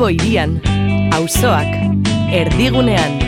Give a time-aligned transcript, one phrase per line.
[0.00, 0.54] Bilbo irian,
[1.12, 1.74] auzoak,
[2.32, 3.18] erdigunean.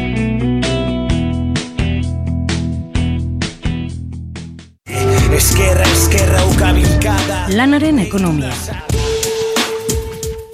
[5.37, 8.55] Eskerra, eskerra, ukabilkada Lanaren ekonomia.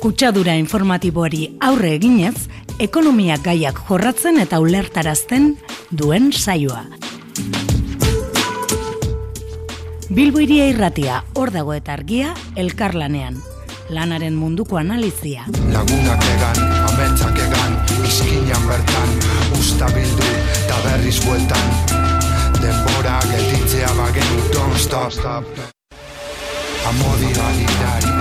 [0.03, 2.49] Kutsadura informatiboari aurre eginez,
[2.83, 5.53] ekonomia gaiak jorratzen eta ulertarazten
[5.93, 6.83] duen saioa.
[10.11, 13.39] Bilbo iria irratia, hor dago eta argia, elkarlanean.
[13.89, 15.47] Lanaren munduko analizia.
[15.73, 16.59] Lagunak egan,
[16.91, 19.15] ametsak egan, izkinan bertan,
[19.57, 20.27] usta bildu,
[20.59, 21.71] eta berriz bueltan.
[22.61, 25.49] Denbora gelditzea bagenu, don't stop, stop.
[26.93, 28.13] Amodi validari.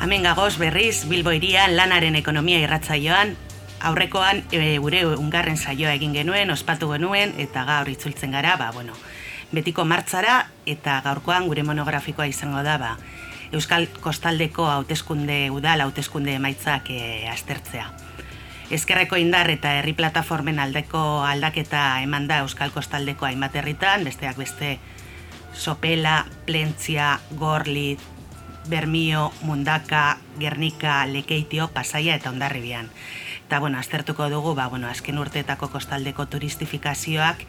[0.00, 3.34] Hemen gagoz berriz Bilbo irian lanaren ekonomia irratzaioan
[3.80, 8.94] aurrekoan e, gure ungarren saioa egin genuen, ospatu genuen eta gaur itzultzen gara, ba, bueno,
[9.52, 12.96] betiko martzara eta gaurkoan gure monografikoa izango da, ba,
[13.50, 17.88] Euskal Kostaldeko hauteskunde udal hauteskunde emaitzak e, aztertzea.
[18.70, 24.76] Ezkerreko indar eta herri plataformen aldeko aldaketa eman da Euskal Kostaldeko hainbat herritan, besteak beste
[25.52, 27.98] Sopela, Plentzia, Gorlit,
[28.68, 32.86] Bermio, Mundaka, Gernika, Lekeitio, Pasaia eta Ondarribian.
[33.50, 37.40] Eta, bueno, aztertuko dugu, ba, bueno, azken urteetako kostaldeko turistifikazioak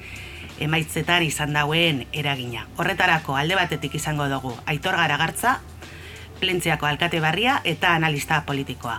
[0.65, 2.63] emaitzetan izan dauen eragina.
[2.81, 5.59] Horretarako, alde batetik izango dugu, Aitor Garagartza,
[6.39, 8.95] Plentziako alkate barria eta analista politikoa.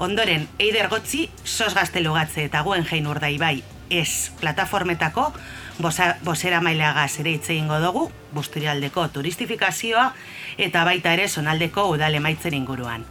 [0.00, 5.26] Ondoren, Eider Gotzi, sos gaztelugatze eta guen jein urdai bai, ez plataformetako,
[5.76, 10.08] bosa, bosera maileagaz ere hitz egingo dugu, busturialdeko turistifikazioa
[10.56, 13.04] eta baita ere sonaldeko udale maitzen inguruan.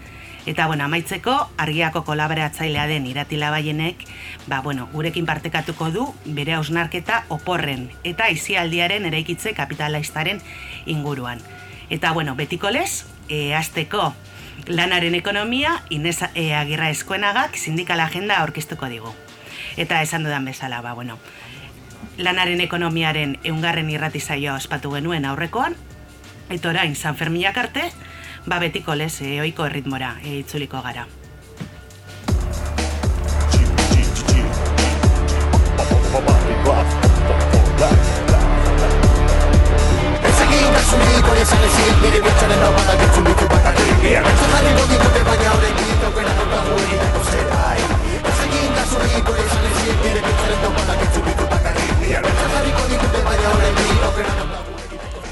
[0.46, 4.04] Eta bueno, amaitzeko argiako kolaboratzailea den iratila baienek,
[4.46, 10.42] ba, bueno, gurekin partekatuko du bere hausnarketa oporren eta izialdiaren eraikitze kapitalaistaren
[10.86, 11.42] inguruan.
[11.90, 14.14] Eta bueno, betiko lez, e, azteko
[14.68, 19.14] lanaren ekonomia, Inez e, Agirra Eskoenagak sindikala agenda aurkeztuko digu.
[19.78, 21.18] Eta esan dudan bezala, ba, bueno,
[22.18, 25.76] lanaren ekonomiaren eungarren irratizaioa ospatu genuen aurrekoan,
[26.50, 27.90] eta orain San Ferminak arte,
[28.46, 31.06] ba betiko lez e, oiko erritmora e, itzuliko gara.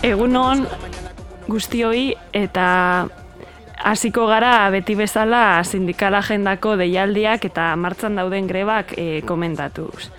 [0.03, 0.67] Egunon
[1.47, 3.07] guztioi eta
[3.83, 10.09] hasiko gara beti bezala sindikal agendako deialdiak eta martzan dauden grebak e, komentatuz.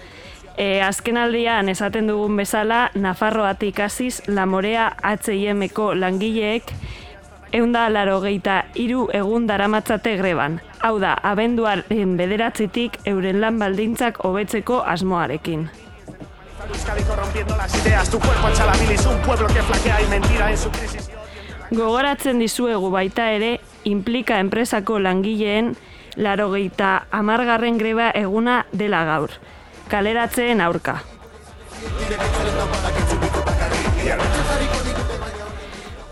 [0.56, 6.70] E, azken aldian esaten dugun bezala, Nafarroatik hasiz Lamorea H&M-eko langileek
[7.54, 10.60] eunda laro geita iru egun daramatzate greban.
[10.82, 15.68] Hau da, abenduaren bederatzitik euren lan baldintzak hobetzeko asmoarekin.
[16.68, 18.48] Euskadi corrompiendo las ideas, tu cuerpo
[18.80, 21.13] bilis, un pueblo que flaquea y mentira en su crisis.
[21.74, 23.58] Gogoratzen dizuegu baita ere,
[23.88, 25.72] implika enpresako langileen
[26.16, 29.32] larogeita amargarren greba eguna dela gaur.
[29.90, 31.00] Kaleratzeen aurka.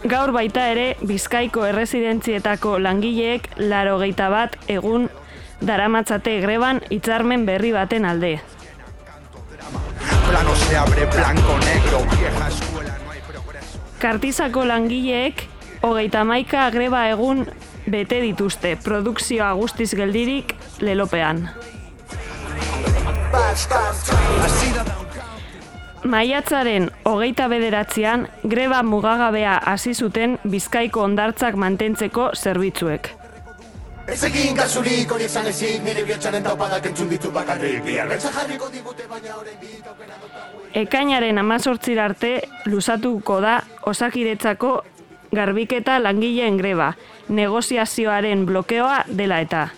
[0.02, 5.06] Gaur baita ere, Bizkaiko erresidentzietako langileek larogeita bat egun
[5.62, 8.34] daramatzate greban hitzarmen berri baten alde.
[14.02, 15.51] Kartizako langileek
[15.82, 17.46] hogeita maika greba egun
[17.90, 21.48] bete dituzte, produkzioa guztiz geldirik lelopean.
[26.04, 33.10] Maiatzaren hogeita bederatzean greba mugagabea hasi zuten Bizkaiko ondartzak mantentzeko zerbitzuek.
[34.12, 37.84] Ez egin kasurik hori esan ezik, nire bihotzaren taupadak entzun ditu bakarrik.
[37.86, 40.64] Biarretza jarriko digute baina aukera daukagu.
[40.82, 42.32] Ekainaren amazortzir arte
[42.66, 44.72] luzatuko da osakidetzako
[45.34, 46.92] garbiketa langileen greba,
[47.28, 49.68] negoziazioaren blokeoa dela eta.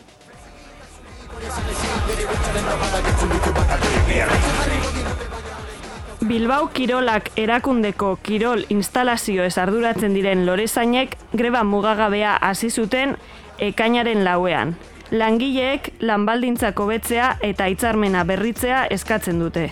[6.24, 13.16] Bilbao Kirolak erakundeko kirol instalazioez arduratzen diren lorezainek greba mugagabea hasi zuten
[13.58, 14.74] ekainaren lauean.
[15.10, 19.68] Langileek lanbaldintzak hobetzea eta hitzarmena berritzea eskatzen dute.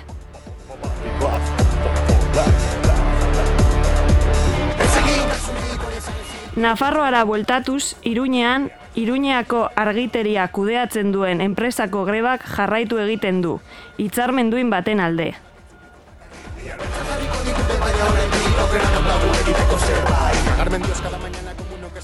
[6.57, 13.55] Nafarroara bueltatuz, Iruñean, Iruñeako argiteria kudeatzen duen enpresako grebak jarraitu egiten du,
[13.97, 15.33] hitzarmenduin baten alde.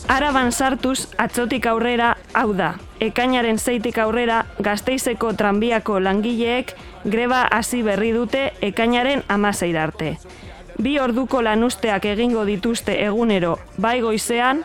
[0.08, 2.72] Araban sartuz atzotik aurrera hau da.
[3.04, 6.72] Ekainaren zeitik aurrera gazteizeko tranbiako langileek
[7.04, 10.16] greba hasi berri dute ekainaren amazeirarte.
[10.16, 10.47] arte.
[10.78, 14.62] Bi orduko lanusteak egingo dituzte egunero bai goizean,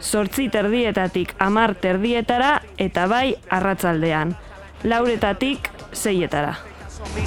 [0.00, 4.34] sortzi terdietatik amar terdietara eta bai arratzaldean.
[4.82, 6.56] Lauretatik zeietara.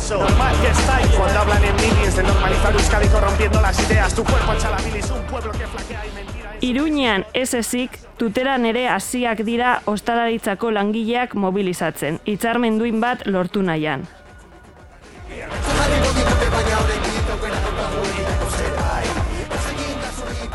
[0.09, 4.13] Normal que estáis cuando hablan en milis de normalizar Euskadi corrompiendo las ideas.
[4.13, 6.55] Tu cuerpo echa la bilis, un pueblo que flaquea y mentira.
[6.61, 14.07] Iruñean ez ezik, tuteran ere hasiak dira ostalaritzako langileak mobilizatzen, hitzarmenduin bat lortu nahian.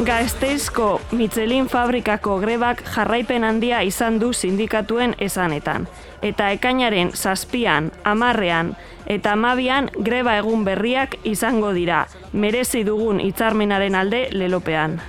[0.05, 5.87] Gaesteizko Michelin fabrikako grebak jarraipen handia izan du sindikatuen esanetan.
[6.23, 8.75] Eta ekainaren zazpian, amarrean
[9.07, 15.01] eta amabian greba egun berriak izango dira, merezi dugun hitzarmenaren alde lelopean.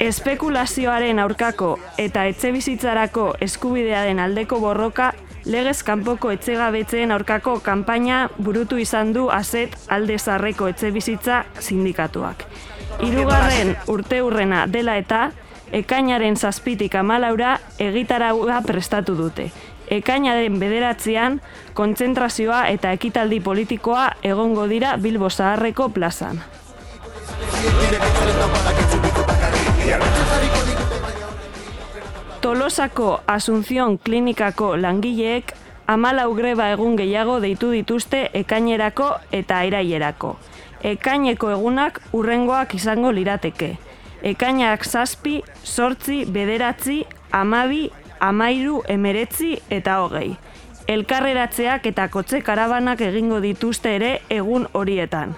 [0.00, 5.12] Espekulazioaren aurkako eta etxebizitzarako eskubidearen aldeko borroka
[5.48, 12.44] legez kanpoko etxegabetzeen aurkako kanpaina burutu izan du azet alde zarreko etxebizitza sindikatuak.
[13.00, 15.30] Hirugarren urte urrena dela eta
[15.72, 19.50] ekainaren zazpitik amalaura egitaraua prestatu dute.
[19.88, 21.40] Ekainaren bederatzean,
[21.74, 26.42] kontzentrazioa eta ekitaldi politikoa egongo dira Bilbo Zaharreko plazan.
[32.48, 35.50] Tolosako Asunción Klinikako langileek
[35.86, 39.08] amalau greba egun gehiago deitu dituzte ekainerako
[39.38, 40.30] eta irailerako.
[40.90, 43.68] Ekaineko egunak urrengoak izango lirateke.
[44.32, 47.02] Ekainak zazpi, sortzi, bederatzi,
[47.36, 47.90] amabi,
[48.30, 50.38] amairu, emeretzi eta hogei.
[50.88, 55.36] Elkarreratzeak eta kotxe karabanak egingo dituzte ere egun horietan.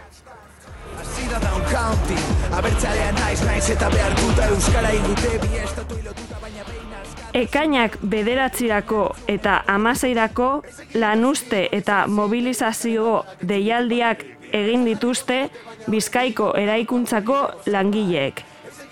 [7.34, 10.48] Ekainak bederatzirako eta amaseirako
[10.94, 15.44] lanuste eta mobilizazio deialdiak egin dituzte
[15.90, 18.42] Bizkaiko eraikuntzako langileek.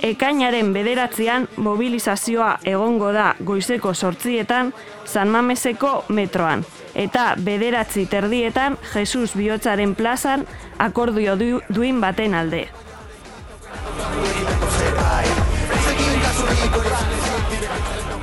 [0.06, 4.73] Ekainaren bederatzean mobilizazioa egongo da goizeko sortzietan
[5.05, 6.62] San Mameseko metroan.
[6.94, 10.46] Eta bederatzi terdietan Jesus bihotzaren plazan
[10.79, 12.69] akordio du, duin baten alde.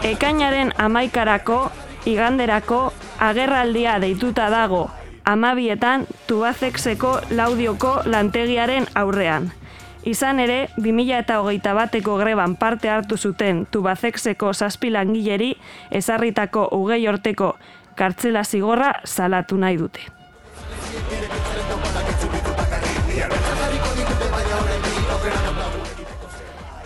[0.05, 1.71] Ekainaren amaikarako,
[2.05, 4.83] iganderako, agerraldia deituta dago
[5.25, 9.49] amabietan tubazexeko laudioko lantegiaren aurrean.
[10.05, 15.55] Izan ere, 2000 eta hogeita bateko greban parte hartu zuten tubazexeko zazpi langileri
[15.89, 17.55] ezarritako ugei orteko
[17.97, 20.14] kartzela zigorra salatu nahi dute.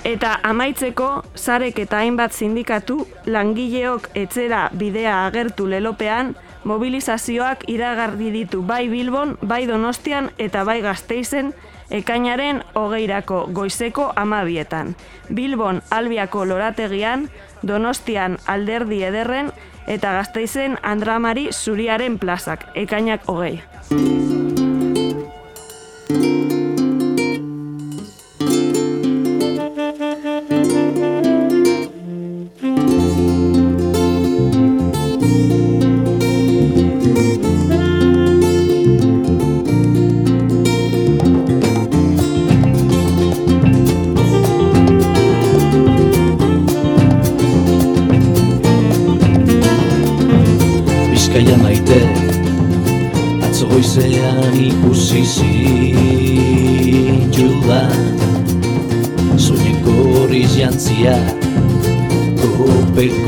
[0.10, 1.08] Eta amaitzeko,
[1.38, 6.32] zarek eta hainbat sindikatu langileok etzera bidea agertu lelopean,
[6.66, 11.54] mobilizazioak iragarri ditu bai Bilbon, bai Donostian eta bai Gasteizen
[11.94, 14.96] ekainaren hogeirako goizeko amabietan.
[15.30, 17.30] Bilbon albiako lorategian,
[17.62, 19.52] Donostian alderdi ederren
[19.86, 23.60] eta Gasteizen Andramari zuriaren plazak, ekainak hogei.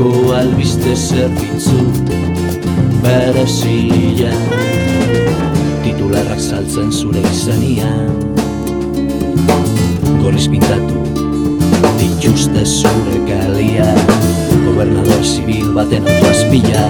[0.02, 1.78] Kopeko albiste zerbitzu
[3.02, 4.32] Berezia
[5.84, 8.10] Titularrak saltzen zure izanian
[10.18, 10.98] Gorriz pintatu
[12.00, 13.86] Dituzte zure kalia.
[14.64, 16.86] Gobernador zibil baten autoazpila.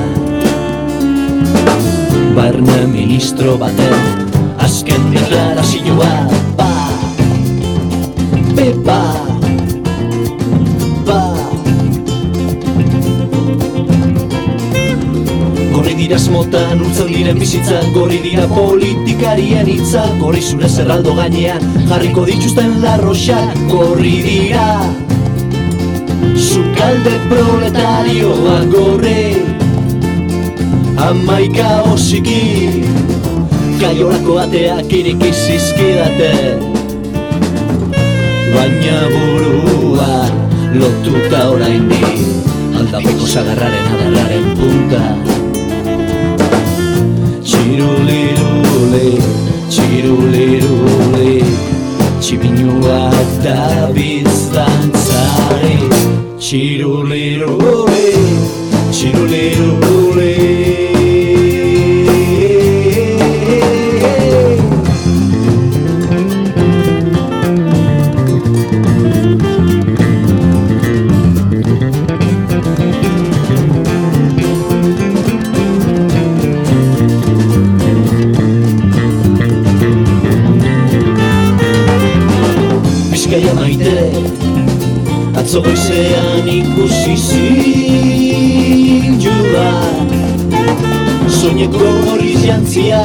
[2.37, 3.97] Barne ministro baten
[4.61, 6.13] Azken deklarazioa.
[6.57, 6.71] Ba
[8.57, 9.22] Pepa
[16.13, 22.75] Dira esmotan urtzen diren bizitza Gorri dira politikarien hitza Gorri zure zerraldo gainean Jarriko dituzten
[22.83, 24.67] larroxak Gorri dira.
[26.37, 29.41] Zukalde proletarioa gorri
[31.09, 32.85] Amaika osiki
[33.81, 36.33] Kaiolako ateak irikizizkidate
[38.53, 40.11] Baina burua
[40.77, 42.17] lotuta orain di
[42.77, 45.41] Aldapeko zagarraren adarraren punta
[47.73, 49.07] Txirulirule,
[49.73, 51.31] txirulirule
[52.21, 55.79] Txibinuak da biztantzari
[56.37, 58.05] Txirulirule,
[58.93, 60.12] txirulirule
[85.65, 88.63] goizean ikusi zinjua
[91.41, 93.03] Soineko hori jantzia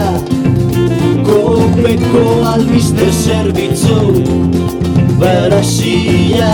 [1.27, 2.23] Kopeko
[2.53, 3.99] albiste zerbitzu
[5.21, 6.51] Barasia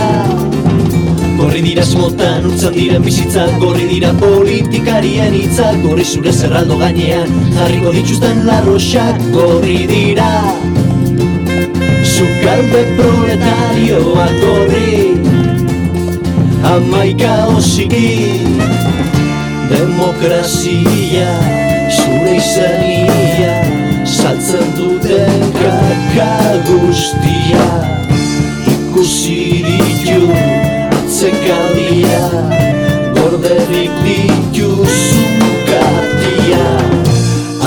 [1.34, 7.90] Gorri dira esmotan, utzan diren bizitza Gorri dira politikarien hitzak Gorri zure zerraldo gainean Jarriko
[7.96, 10.32] dituzten larroxak Gorri dira.
[12.14, 15.33] Sukalde proletarioa gorri
[16.64, 18.40] Amaika osiki
[19.68, 21.28] Demokrazia
[21.96, 23.54] Zure izania
[24.04, 26.30] Saltzen duten kaka
[26.68, 27.66] guztia.
[28.66, 30.32] Ikusi ditu
[30.98, 32.24] Atzekalia
[33.14, 36.64] Gorderik dituzun katia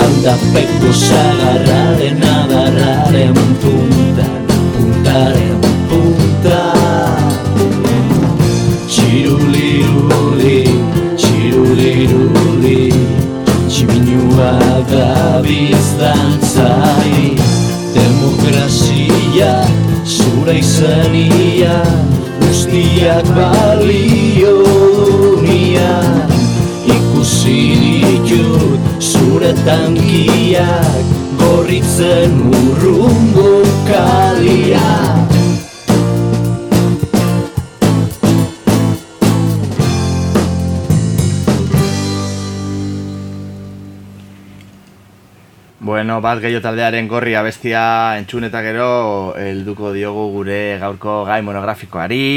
[0.02, 4.26] Aldapeko zagarraren adarraren punta
[4.74, 5.57] Puntaren
[15.98, 17.34] biztantzai
[17.94, 19.66] Demokrazia,
[20.04, 21.82] zure izania
[22.40, 24.32] Guztiak balionia
[26.86, 27.58] Ikusi
[28.02, 31.04] ditut zure tankiak
[31.38, 33.50] Gorritzen urrungo
[33.90, 35.37] kaliak
[45.98, 47.80] Bueno, bat gehiago taldearen gorri abestia
[48.20, 48.84] entzun eta gero
[49.34, 52.28] helduko diogu gure gaurko gai monografikoari.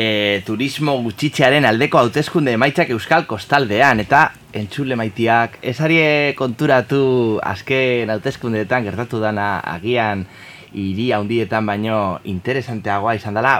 [0.00, 0.06] E,
[0.46, 4.22] turismo gutxitzearen aldeko hauteskunde emaitzak euskal kostaldean eta
[4.62, 7.02] entzule maitiak esarie konturatu
[7.44, 10.24] azken hauteskundeetan gertatu dana agian
[10.72, 13.58] hiri handietan baino interesanteagoa izan dela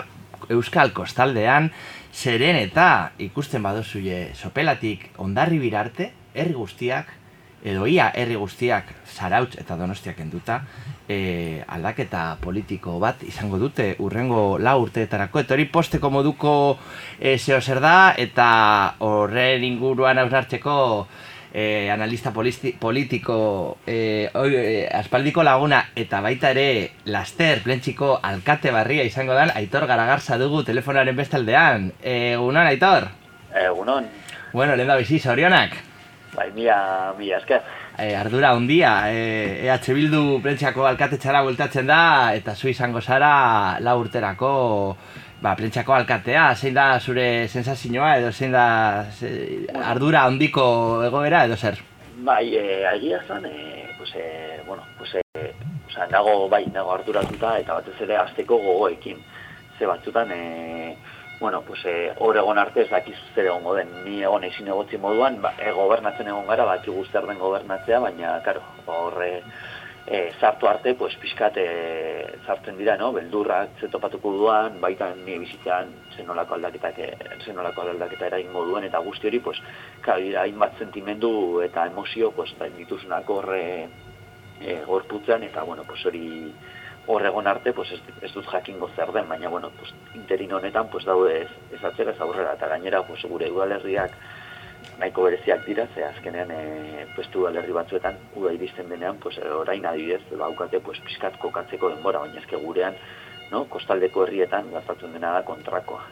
[0.48, 1.68] euskal kostaldean
[2.14, 2.88] zeren eta
[3.28, 7.12] ikusten badozuie sopelatik ondarri birarte herri guztiak
[7.66, 10.60] edo ia herri guztiak zarautz eta donostiak enduta
[11.08, 16.52] e, aldaketa politiko bat izango dute urrengo lau urteetarako eta hori posteko moduko
[17.18, 18.48] e, zeo zer da eta
[19.02, 20.76] horren inguruan hausnartzeko
[21.52, 23.38] e, analista politiko
[23.86, 26.68] e, oi, e, aspaldiko laguna eta baita ere
[27.10, 33.10] laster plentxiko alkate barria izango dan Aitor Garagarza dugu telefonaren bestaldean egunon Aitor?
[33.66, 34.06] Egunon
[34.56, 35.74] Bueno, lehen da bizi, zorionak?
[36.36, 37.62] Bai, mila, mila esker.
[37.96, 43.96] E, ardura handia, e, EH Bildu prentsako alkatetxara bueltatzen da, eta zu izango zara lau
[44.02, 44.50] urterako
[45.40, 48.66] ba, prentsako alkatea, zein da zure sensazioa edo zein da
[49.10, 49.30] ze,
[49.80, 50.66] ardura handiko
[51.06, 51.80] egoera edo zer?
[52.26, 55.52] Bai, e, agia zan, e, pues, e, bueno, pues, e,
[55.88, 59.24] oza, nago, bai, nago arduratuta eta batez ere azteko gogoekin.
[59.78, 60.96] Ze batzutan, e,
[61.40, 64.98] bueno, pues, e, hor egon arte ez dakiz zer egongo den, ni egon ezin egotzi
[64.98, 69.42] moduan, ba, e, gobernatzen egon gara, baki zer den gobernatzea, baina, karo, horre,
[70.06, 71.68] e, sartu arte, pues, pixkat e,
[72.46, 73.12] sartzen dira, no?
[73.12, 77.00] beldurrak zetopatuko duan, baita ni bizitzean zenolako aldaketak,
[77.44, 79.60] zenolako aldaketa eraingo duen, eta guzti hori, pues,
[80.00, 83.62] karo, dira, hainbat sentimendu eta emozio, pues, da, dituzunak horre
[84.60, 86.52] e, gorputzean, eta, bueno, pues, hori
[87.06, 91.04] hor arte, pues ez, ez dut jakingo zer den, baina bueno, pues, interin honetan pues,
[91.04, 94.16] daude ez, ez atzera ez aurrera, eta gainera pues, gure udalerriak
[94.98, 100.22] nahiko bereziak dira, ze azkenean e, pues, udalerri batzuetan uda iristen denean, pues, orain adibidez,
[100.38, 102.96] baukate pues, pizkat kokatzeko denbora, baina ezke gurean,
[103.52, 106.02] no, kostaldeko herrietan gastatzen dena da kontrakoa.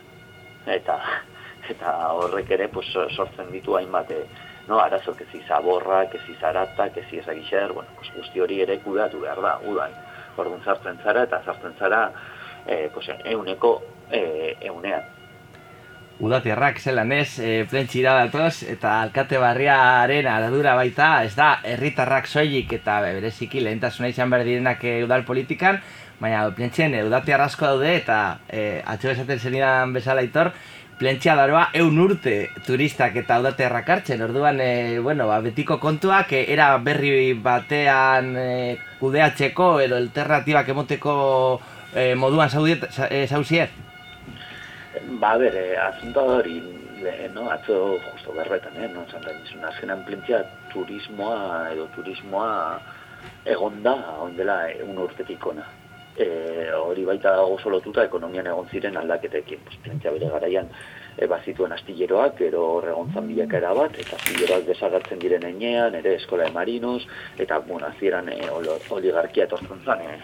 [0.67, 1.01] Eta,
[1.75, 7.25] eta horrek ere pues, sortzen ditu hainbat, e, no, arazo, kezi zaborra, kezi zarata, kezi
[7.25, 10.04] ezagixer, bueno, pues, guzti hori ere kudatu behar da, udan
[10.37, 12.07] orduan sartzen zara eta sartzen zara
[12.67, 13.77] e, pues, euneko
[14.11, 15.13] e, eunean.
[16.25, 22.71] Udatiarrak zelan ez, e, plentxira datoz, eta alkate barriaren aradura baita, ez da, herritarrak soilik
[22.77, 25.81] eta bereziki lehentasuna izan behar direnak e, udal politikan,
[26.21, 30.53] baina plentxen e, udatiar asko daude eta e, atxo esaten zenidan bezala itor,
[30.99, 36.45] plentxia daroa eun urte turistak eta udatiarrak hartzen, orduan, e, bueno, ba, betiko kontuak, e,
[36.53, 38.51] era berri batean e,
[39.01, 41.17] kudeatzeko edo alternatibak emoteko
[41.95, 42.87] e, moduan zauziet,
[43.29, 43.75] zauziet?
[45.21, 46.61] Ba, bere, asunto hori,
[47.35, 52.81] no, atzo justo berretan, eh, no, zantan izun, azkenan plintzia turismoa edo turismoa
[53.45, 55.67] egonda, ondela, un urtetik ona.
[56.17, 60.69] E, hori baita oso lotuta ekonomian egon ziren aldaketekin, plintzia bere garaian,
[61.17, 66.55] e, bazituen astilleroak, ero horregontzan bilakera bat, eta astilleroak desagertzen diren enean, ere eskola de
[66.55, 67.07] marinos,
[67.39, 70.21] eta, bueno, azieran e, oligarkia etortzen zen, e,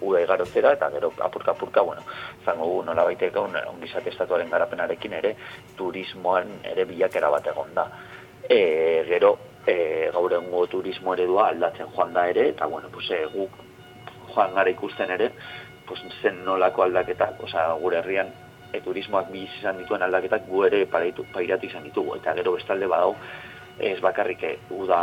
[0.00, 2.04] ura igarotzera, eta gero apurka apurka, bueno,
[2.44, 5.34] zango gu nola baitek ongizak estatuaren garapenarekin ere,
[5.76, 7.86] turismoan ere bilakera bat egon da.
[8.48, 8.60] E,
[9.08, 13.69] gero, e, gaur egungo turismo eredua aldatzen joan da ere, eta bueno, pues, e, guk
[14.34, 15.30] joan gara ikusten ere,
[15.86, 18.32] pues, zen nolako aldaketa, oza, gure herrian,
[18.72, 23.16] e, turismoak biziz izan dituen aldaketak gu ere pairatu izan ditugu, eta gero bestalde badau,
[23.80, 24.44] ez bakarrik
[24.76, 25.00] uda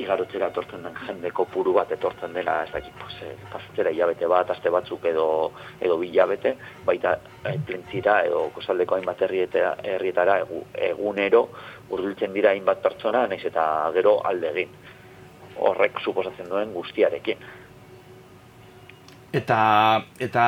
[0.00, 4.50] igarotzera etortzen den jendeko puru bat etortzen dela, ez dakit, pues, eh, pasatzera hilabete bat,
[4.50, 5.26] aste batzuk edo,
[5.80, 6.54] edo bilabete,
[6.86, 10.38] baita eh, plentzira edo kosaldeko hainbat herrietara
[10.88, 11.48] egunero
[11.90, 14.78] urdultzen dira hainbat pertsona, naiz eta gero alde egin.
[15.60, 17.44] Horrek suposatzen duen guztiarekin.
[19.32, 20.44] Eta, eta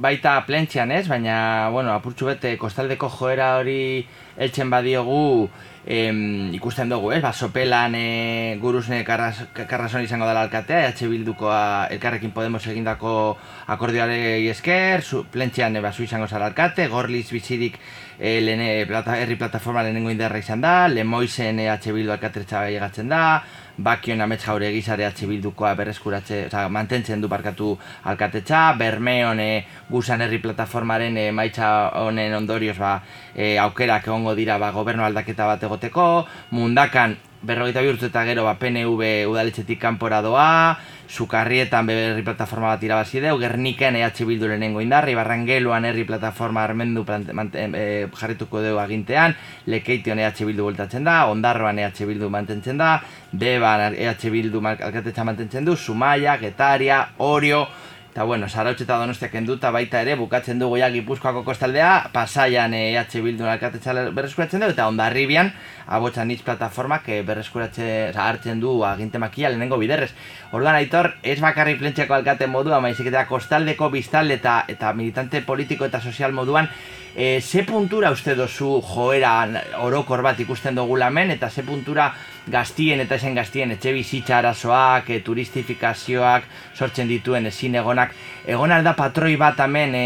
[0.00, 4.06] baita plentzian ez, baina, bueno, apurtxu bete, kostaldeko joera hori
[4.40, 5.50] eltzen badiogu,
[5.84, 7.20] em, ikusten dugu, ez?
[7.20, 13.36] Ba, sopelan e, guruzne karrazon izango dela alkatea, EH Bildukoa elkarrekin Podemos egindako
[13.76, 17.76] akordioare esker, su, plentxean e, ba, izango zara alkate, gorliz bizirik
[18.18, 23.42] e, lene, plata, herri plataforma lehenengo inderra izan da, lemoizen EH Bildu alkatretza egatzen da,
[23.76, 27.74] bakion amets jaure egizare atxe bildukoa berreskuratze, oza, mantentzen du barkatu
[28.10, 29.50] alkatetxa, bermeon e,
[29.90, 32.96] gusan herri plataformaren e, maitza honen ondorioz ba,
[33.34, 36.08] e, aukerak egongo dira ba, gobernu aldaketa bat egoteko,
[36.54, 40.76] mundakan berrogeita bihurtu eta gero ba, PNV udaletxetik kanpora doa,
[41.08, 47.04] Sukarrietan berri plataforma bat irabazi deu, Gerniken EH Bildu lehenengo indarri, Barrangeluan herri plataforma armendu
[47.04, 49.36] e, jarrituko deu agintean,
[49.66, 53.00] Lekeition EH Bildu voltatzen da, Ondarroan EH Bildu mantentzen da,
[53.32, 57.66] Beban EH Bildu alkatetza mantentzen du, Sumaia, Getaria, Orio,
[58.14, 63.08] Eta bueno, Zarautz eta Donostiak enduta baita ere, bukatzen dugu ja Gipuzkoako kostaldea, pasaian EH
[63.24, 65.50] Bildu alkatetza berreskuratzen dugu, eta ondarribian,
[65.86, 70.12] abotxan hitz plataformak eh, berreskuratzen hartzen du aginte makia lehenengo biderrez.
[70.52, 75.84] Orduan aitor, ez bakarri plentxeko alkate modua, maizik eta kostaldeko biztalde eta, eta militante politiko
[75.84, 76.68] eta sozial moduan,
[77.14, 79.34] e, ze puntura uste dozu joera
[79.80, 82.12] orokor bat ikusten dugu lamen, eta ze puntura
[82.46, 88.14] gaztien eta esen gaztien etxe bizitza arazoak, e, turistifikazioak, sortzen dituen ezin egonak,
[88.46, 90.04] egon alda patroi bat hemen e,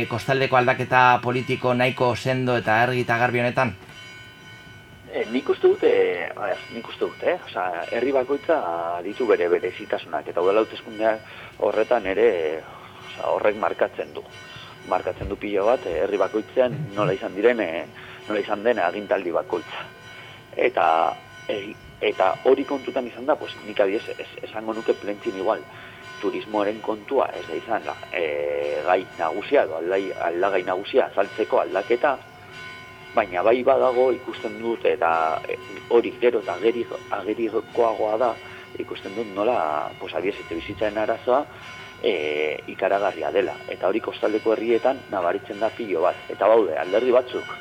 [0.00, 3.74] e, kostaldeko aldaketa politiko nahiko sendo eta ergi eta garbi honetan?
[5.14, 5.90] E, nik uste dute,
[6.26, 7.42] eh, nik uste dute, eh?
[7.46, 8.56] Osa, herri bakoitza
[9.06, 10.64] ditu bere bere zitasunak, eta udala
[11.62, 12.26] horretan ere
[12.58, 14.24] osa, horrek markatzen du
[14.88, 17.62] markatzen du pilo bat, eh, herri bakoitzean nola izan diren,
[18.26, 19.86] nola izan den agintaldi bakoitza.
[20.56, 21.14] Eta
[21.46, 25.62] e, eta hori kontutan izan da, pues, nik adiez, es, esango nuke plentzin igual,
[26.20, 32.18] turismoaren kontua ez da izan e, gai nagusia, edo aldagai nagusia azaltzeko aldaketa,
[33.14, 35.40] baina bai badago ikusten dut eta
[35.88, 36.56] hori gero eta
[37.20, 38.34] agerikoagoa da,
[38.78, 41.44] ikusten dut nola, pues, adiez, eta bizitzaren arazoa,
[42.02, 43.54] e, ikaragarria dela.
[43.70, 46.18] Eta hori kostaldeko herrietan nabaritzen da pilo bat.
[46.28, 47.54] Eta baude, alderdi batzuk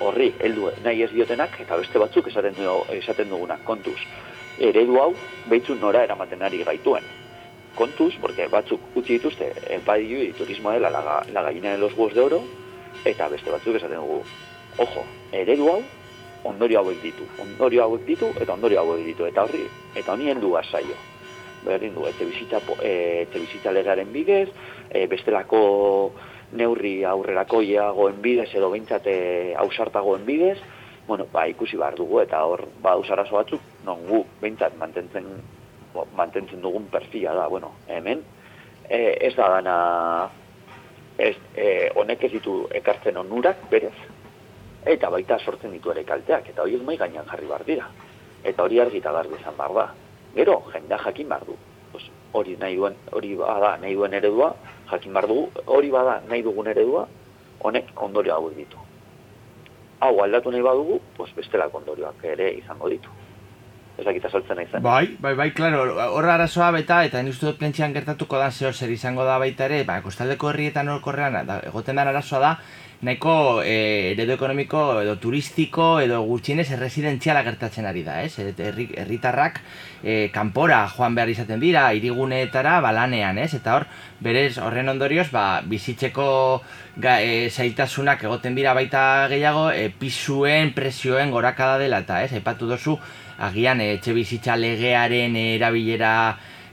[0.00, 3.98] horri heldu nahi ez diotenak, eta beste batzuk esaten, du, esaten dugunak, kontuz.
[4.58, 5.12] Eredu hau,
[5.48, 7.04] behitzun nora eramaten ari gaituen.
[7.76, 12.20] Kontuz, porque batzuk utzi dituzte, enpadiu turismo dela la, la gallina de los huevos de
[12.20, 12.42] oro,
[13.04, 14.22] eta beste batzuk esaten dugu,
[14.78, 15.82] ojo, eredu hau,
[16.44, 20.54] ondorio hauek ditu, ondorio hauek ditu, eta ondorio hauek ditu, eta horri, eta honi heldu
[20.62, 20.96] saio
[21.66, 22.92] berdin du, etxe bizitza, e,
[23.24, 24.48] etxe bizitza legaren bidez,
[24.90, 25.60] e, bestelako
[26.56, 29.16] neurri aurrerakoiagoen bidez edo behintzate
[29.58, 30.58] hausartagoen bidez,
[31.06, 35.26] bueno, ba, ikusi behar dugu eta hor ba, ausarazo batzuk, non gu behintzat mantentzen,
[36.18, 38.22] mantentzen dugun perfila da, bueno, hemen,
[38.88, 39.76] e, ez da dana,
[41.18, 43.94] ez, e, honek ez ditu ekartzen onurak, berez,
[44.86, 47.88] eta baita sortzen ditu ere kalteak, eta horiek mai gainean jarri behar dira.
[48.44, 49.86] Eta hori argita garbi izan behar da.
[50.34, 51.56] Gero, jendea jakin behar du.
[52.36, 54.50] hori nahi duen, hori bada nahi duen eredua,
[54.90, 57.06] jakin behar du, hori bada nahi dugun eredua,
[57.60, 58.76] honek ondorio hau ditu.
[60.00, 63.08] hau aldatu nahi badugu, pues bestelako ondorioak ere izango ditu.
[63.96, 64.82] Ez dakit azaltzen nahi zen.
[64.84, 68.72] Bai, bai, bai, klaro, horra arazoa beta, eta ni uste dut plentxean gertatuko da zeo
[68.72, 72.50] zer izango da baita ere, ba, kostaldeko herrietan horkorrean, da, egoten den arazoa da,
[73.06, 78.38] nahiko e, eredu ekonomiko edo turistiko edo gutxienez erresidentziala gertatzen ari da, ez?
[78.40, 79.60] Herri, herritarrak
[80.02, 83.52] e, kanpora joan behar izaten dira, iriguneetara balanean, ez?
[83.58, 83.86] Eta hor,
[84.24, 86.28] berez horren ondorioz, ba, bizitzeko
[86.96, 92.32] ga, e, zailtasunak egoten dira baita gehiago, e, pisuen, presioen gorakada dela, eta ez?
[92.36, 92.96] Aipatu dozu,
[93.38, 96.12] agian etxe bizitza legearen erabilera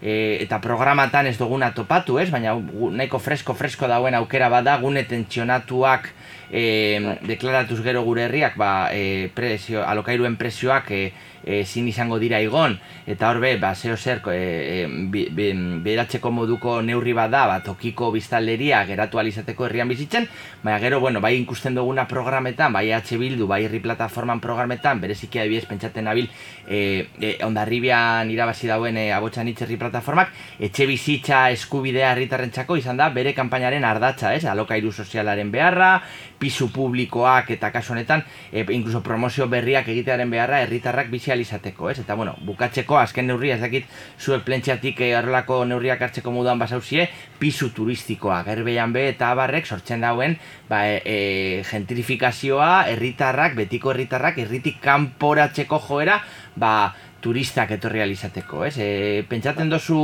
[0.01, 2.29] e, eta programatan ez duguna topatu, ez?
[2.31, 6.09] Baina nahiko fresko-fresko dauen aukera bada gune tentsionatuak
[6.51, 11.03] e, deklaratuz gero gure herriak, ba, e, presio, alokairuen presioak e,
[11.43, 12.77] ezin izango dira igon.
[13.07, 15.53] Eta horbe ba zeo zer e, e,
[15.83, 20.27] beratzeko moduko neurri bada ba tokiko biztalderia geratu alizateko herrian bizitzen.
[20.63, 25.39] Baina gero bueno bai ikusten duguna programetan bai H Bildu bai herri plataforman programetan bereziki
[25.39, 26.29] adibidez pentsatzen nabil
[26.67, 33.09] e, e, ondarribian irabazi dauen e, abotsan herri plataformak etxe bizitza eskubidea herritarrentzako izan da
[33.09, 34.45] bere kanpainaren ardatza ez?
[34.45, 36.01] Alokairu sozialaren beharra
[36.39, 41.97] pisu publikoak eta kasu honetan e, incluso promozio berriak egitearen beharra herritarrak bizi izateko, ez?
[42.03, 43.87] Eta bueno, bukatzeko azken neurria ez dakit
[44.19, 47.07] zuek plentxatik eh, horrelako neurriak hartzeko moduan basauzie,
[47.39, 50.37] pisu turistikoa, gerbeian be eta abarrek sortzen dauen,
[50.69, 56.21] ba, e, e, gentrifikazioa, herritarrak, betiko herritarrak, herritik kanporatzeko joera,
[56.55, 56.75] ba,
[57.23, 58.75] turistak etorri alizateko, ez?
[58.83, 59.99] E, pentsatzen dozu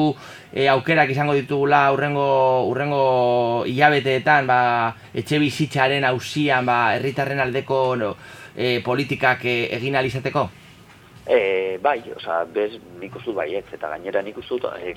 [0.54, 2.30] e, aukerak izango ditugula urrengo,
[2.70, 3.04] urrengo
[3.68, 4.62] hilabeteetan, ba,
[5.14, 8.14] etxe bizitzaren hausian, ba, herritarren aldeko no,
[8.56, 10.48] e, politikak e, egin alizateko?
[11.30, 14.96] E, bai, oza, bez, nik uste baiet, eta gainera nik uste e,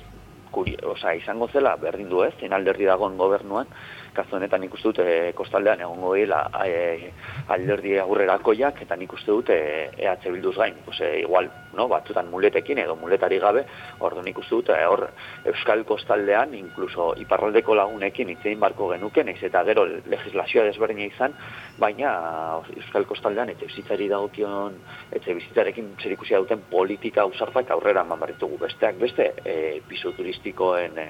[0.53, 3.69] kuri, oza, izango zela, berdin du ez, alderdi dagoen gobernuan,
[4.13, 7.11] kazu honetan nik uste dut e, kostaldean egongo dela e,
[7.53, 9.59] alderdi aurrerakoiak eta nik uste dut e,
[9.97, 13.65] EH Bilduz gain, pues, e, igual, no, batzutan muletekin edo muletari gabe,
[14.05, 15.07] ordu nik uste dut, e, hor
[15.51, 21.35] Euskal kostaldean, inkluso iparraldeko lagunekin itzein barko genuken, ez eta gero legislazioa desberdina izan,
[21.79, 22.13] baina
[22.77, 24.77] Euskal kostaldean etxe bizitzari dagokion,
[25.11, 31.09] etxe bizitzarekin zerikusia duten politika usartak aurrera eman barritugu besteak beste, e, piso turistikoen e,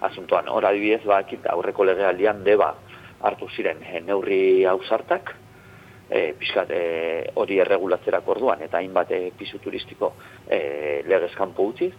[0.00, 0.48] asuntoan.
[0.48, 2.74] Hor adibidez, bakit aurreko legealdian deba
[3.20, 5.34] hartu ziren e, neurri ausartak,
[6.10, 6.82] e, pixkat e,
[7.40, 10.14] hori erregulatzera orduan eta hainbat e, pisu turistiko
[10.48, 11.90] e, legez kanpo utzi,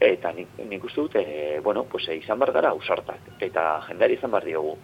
[0.00, 4.18] eta nik, nik uste dut, e, bueno, pues, e, izan bar gara ausartak, eta jendari
[4.18, 4.76] izan bar diogu.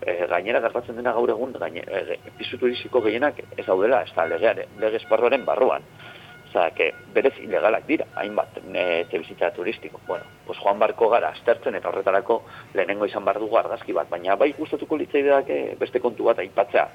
[0.00, 4.26] E, gainera gertatzen dena gaur egun, gaine, e, pisu turistiko gehienak ez daudela, ez da
[4.26, 5.82] legeare, legez barruan.
[6.74, 10.00] Que berez ilegalak dira, hainbat, etxe bizitza turistiko.
[10.06, 12.38] Bueno, pues joan barko gara aztertzen eta horretarako
[12.72, 16.86] lehenengo izan bar dugu argazki bat, baina bai gustatuko litzaideak beste kontu bat aipatzea.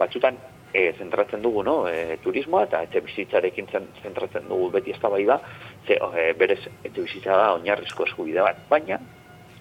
[0.00, 0.40] Batzutan
[0.74, 3.70] e, zentratzen dugu, no, e, turismoa eta etxe bizitzarekin
[4.02, 5.38] zentratzen dugu beti eztabai da,
[5.86, 8.98] ze e, berez etxe bizitza da oinarrizko eskubide bat, baina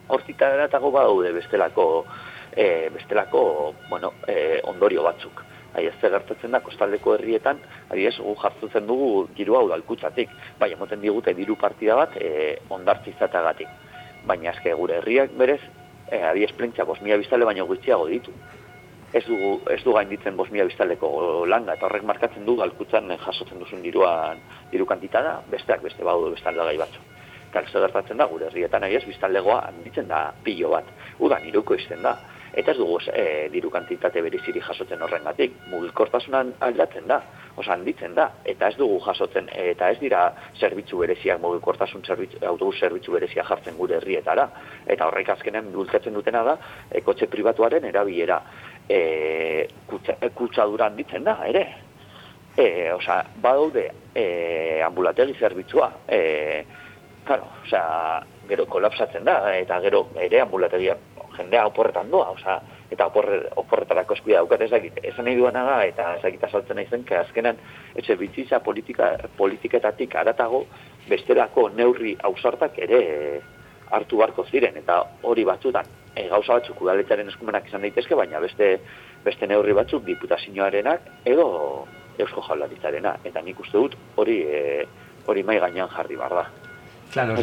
[0.08, 1.88] hortita eratago badaude bestelako
[2.56, 5.44] e, bestelako, bueno, e, ondorio batzuk.
[5.74, 7.58] Ai, ez gertatzen da, kostaldeko herrietan,
[7.90, 12.60] ari ez, gu jartzen dugu diru hau dalkutzatik, bai, emoten digute diru partida bat e,
[12.70, 13.72] ondartzi izatagatik.
[14.30, 15.62] Baina azke gure herriak berez,
[16.12, 18.36] e, ari ez plentsa, bos mila biztale baino gutxiago ditu.
[19.14, 19.38] Ez du,
[19.70, 21.10] ez du gainditzen bos mila biztaleko
[21.50, 26.70] langa, eta horrek markatzen du dalkutzan jasotzen duzun diruan, diru kantitada, besteak beste baudu bestalde
[26.70, 27.02] gai batzu.
[27.50, 30.86] Eta gertatzen da, gure herrietan ari ez, biztaldegoa handitzen da pilo bat.
[31.22, 32.16] Udan, iruko izten da,
[32.54, 35.56] eta ez dugu e, diru kantitate beriziri jasotzen horrengatik.
[35.72, 37.20] Mugikortasunan aldatzen da
[37.58, 38.30] osa handitzen da.
[38.46, 40.24] Eta ez dugu jasotzen eta ez dira
[40.60, 44.48] zerbitzu bereziak mugikortasun zerbitzu autobus zerbitzu berezia jartzen gure herrietara.
[44.86, 46.58] Eta horrek azkenen bultzatzen dutena da
[46.92, 48.42] e, kotxe pribatuaren erabilera.
[48.90, 51.66] E, kutsa, e, kutsa handitzen da ere.
[52.56, 55.90] E, osa badaude e, ambulategi zerbitzua.
[56.08, 56.66] E,
[57.26, 60.98] claro, osea, gero kolapsatzen da eta gero ere ambulategia
[61.38, 62.60] jendea oporretan doa, oza,
[62.92, 66.80] eta oporre, oporretarako eskuia daukat ez dakit, esan nahi duena da, eta ez dakit azaltzen
[66.80, 67.60] nahi zen, azkenan,
[67.96, 70.66] etxe bitziza politika, politiketatik aratago,
[71.10, 73.02] bestelako neurri ausartak ere
[73.94, 78.78] hartu barko ziren, eta hori batzutan, e, gauza batzuk udaletaren eskumenak izan daitezke, baina beste,
[79.26, 81.48] beste neurri batzuk diputazioarenak edo
[82.18, 84.86] eusko jaularitzarena, eta nik uste dut hori, e,
[85.28, 86.46] hori mai gainean jarri bar da.
[87.14, 87.36] Claro.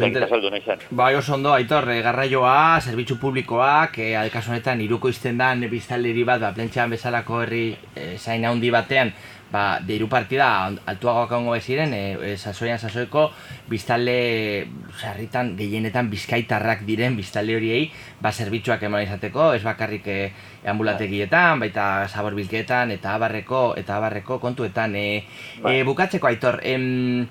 [0.91, 6.25] Bai, oso ondo, aitor, eh, garraioa, zerbitzu publikoak, eh, kasu honetan, iruko izten dan biztanleri
[6.27, 9.13] bat, ba, plentxean bezalako herri eh, zain handi batean,
[9.51, 10.47] ba, deiru partida
[10.85, 13.29] altuagoak ongo beziren, eh, eh, sasoian sasoiko,
[13.69, 14.67] biztanle,
[14.99, 17.85] sarritan, gehienetan bizkaitarrak diren biztanle horiei,
[18.21, 20.31] ba, zerbitzuak eman izateko, ez bakarrik eh,
[20.71, 24.95] ambulategietan, baita zaborbilketan, eta abarreko, eta abarreko kontuetan.
[24.95, 25.23] Eh,
[25.63, 27.27] eh, bukatzeko, aitor, em,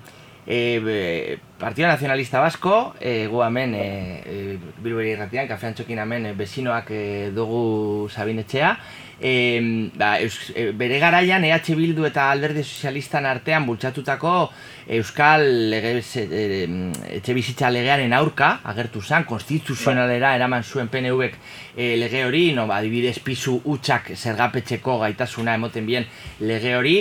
[0.47, 3.85] E, Partido Nacionalista Basko, e, gu hemen, e,
[4.25, 7.03] e, Bilberi irratian, kafean txokin hemen, e, bezinoak e,
[7.35, 8.75] dugu Sabinetxea.
[9.21, 14.49] E, ba, eus, e, bere garaian EH Bildu eta Alderdi Sozialistan artean bultzatutako
[14.97, 16.65] Euskal lege, e,
[17.19, 21.37] etxe bizitza legearen aurka, agertu zen, konstituzionalera eraman zuen PNV-ek
[21.77, 26.09] e, lege hori, no, ba, adibidez pisu utxak zergapetxeko gaitasuna emoten bien
[26.41, 26.97] lege hori,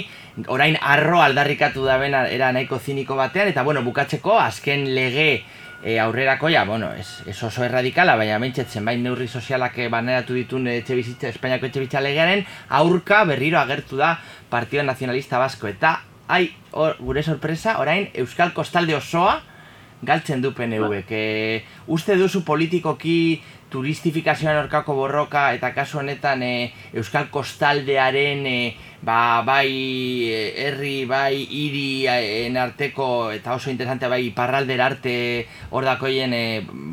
[0.49, 5.43] orain arro aldarrikatu da bena era nahiko ziniko batean, eta bueno, bukatzeko azken lege
[5.83, 10.69] e, aurrerakoia, bueno, ez, ez oso erradikala, baina mentxet zenbait neurri sozialak eh, baneratu ditun
[10.71, 14.19] etxe bizitza, Espainiako etxe bizitza legearen, aurka berriro agertu da
[14.51, 19.41] Partido Nacionalista Basko, eta ai, hor, gure sorpresa, orain Euskal Kostalde osoa
[20.03, 27.31] galtzen du PNV, que uste duzu politikoki turistifikazioan aurkako borroka eta kasu honetan e, Euskal
[27.31, 28.57] Kostaldearen e,
[29.03, 29.71] ba, bai
[30.27, 35.15] e, herri, bai hirien arteko eta oso interesante bai iparralder arte
[35.71, 36.43] hor dakoien e,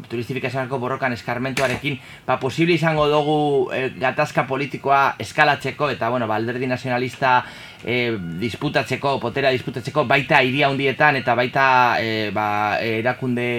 [0.08, 3.40] turistifikazioan aurkako borrokan eskarmentuarekin ba, posible izango dugu
[3.74, 7.42] e, gatazka politikoa eskalatzeko eta bueno, ba, alderdi nazionalista
[7.84, 11.68] e, disputatzeko, potera disputatzeko baita hiria handietan eta baita
[12.00, 12.48] e, ba,
[12.80, 13.52] erakunde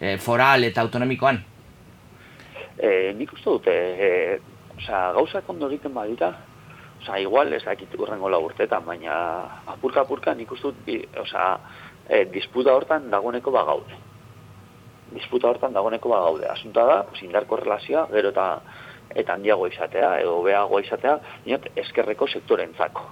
[0.00, 1.51] e, foral eta autonomikoan.
[2.82, 4.08] E, nik uste dute, e,
[4.74, 6.32] osea, gauzak ondo egiten badira,
[6.98, 9.14] osea, igual ez dakit urrengo lau urtetan, baina
[9.76, 11.52] apurka-apurka nik uste dut, osea,
[12.08, 14.00] e, disputa hortan dagoeneko bagaude.
[15.12, 16.48] Disputa hortan dagoeneko bagaude.
[16.50, 18.48] Asunta da, pues, indarko relazioa, gero eta
[19.14, 23.04] eta handiago izatea, edo beago izatea, niot, eskerreko sektorentzako.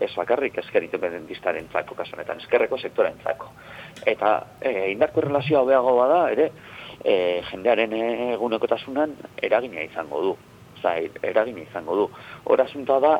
[0.00, 3.50] Ez bakarrik esker independentistarenzako kasu honetan, eskerreko sektorentzako.
[4.06, 6.50] Eta e, indarko relazioa beago bada, ere,
[7.04, 7.92] e, jendearen
[8.34, 10.34] egunekotasunan eragina izango du.
[10.78, 12.08] Oza, eragina izango du.
[12.44, 13.14] Hor asuntoa da,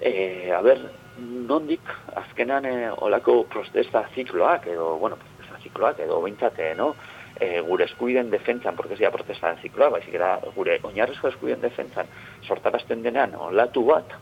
[0.00, 0.80] e, a ber,
[1.18, 2.74] nondik azkenan e,
[3.06, 6.94] olako protesta zikloak, edo, bueno, protesta zikloak, edo bintzate, no?
[7.40, 12.10] E, gure eskubiden defentzan, porque ez dira protesta zikloa, baizik era gure oinarrizko eskubiden defentzan,
[12.46, 14.14] sortarazten denean olatu bat,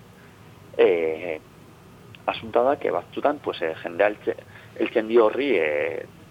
[0.78, 1.38] e,
[2.26, 4.36] asunta da, que batzutan, pues, e, jendea eltze,
[4.80, 5.70] eltzen dio horri e,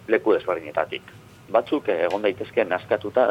[0.09, 1.20] leku desberdinetatik.
[1.51, 3.25] Batzuk egon daitezke naskatuta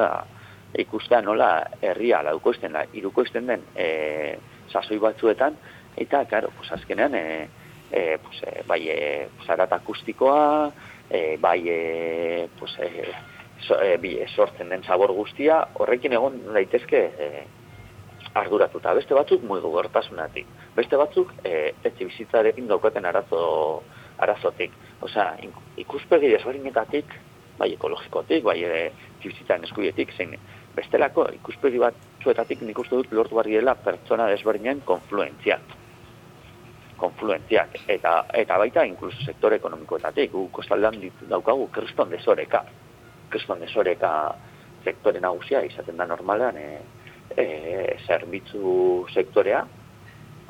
[0.79, 1.51] ikustea nola
[1.83, 4.37] herria laukoizten da, irukoizten den e,
[4.71, 5.57] sasoi batzuetan,
[5.99, 7.49] eta, karo, pues, azkenean, e,
[7.91, 10.73] e, pues, e, bai, e, pues, akustikoa,
[11.11, 13.13] e, bai, e, pues, e,
[13.67, 17.31] so, e, bi, e, sortzen den zabor guztia, horrekin egon daitezke e,
[18.35, 18.95] arduratuta.
[18.95, 20.47] Beste batzuk muigu gertasunatik.
[20.77, 23.83] Beste batzuk e, etxe bizitzarekin daukaten arazo,
[24.23, 24.73] arazotik.
[25.03, 25.33] Osea,
[25.81, 27.11] ikuspegi desberdinetatik,
[27.61, 28.81] bai ekologikotik, bai e,
[29.23, 30.37] bizitzaren eskubietik, zein
[30.77, 35.77] bestelako ikuspegi batzuetatik nik uste dut lortu barri dela pertsona desberdinen konfluentziak.
[37.01, 37.77] Konfluentziak.
[37.89, 40.33] Eta, eta baita inkluso sektore ekonomikoetatik.
[40.33, 42.65] Gu kostaldean dit- daukagu kriston desoreka.
[43.31, 44.13] Kriston desoreka
[44.85, 46.69] sektore nagusia izaten da normalean e,
[47.37, 47.47] e,
[48.07, 49.65] zerbitzu sektorea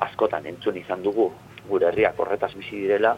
[0.07, 1.31] askotan entzun izan dugu
[1.69, 3.17] gure herriak horretaz bizi direla,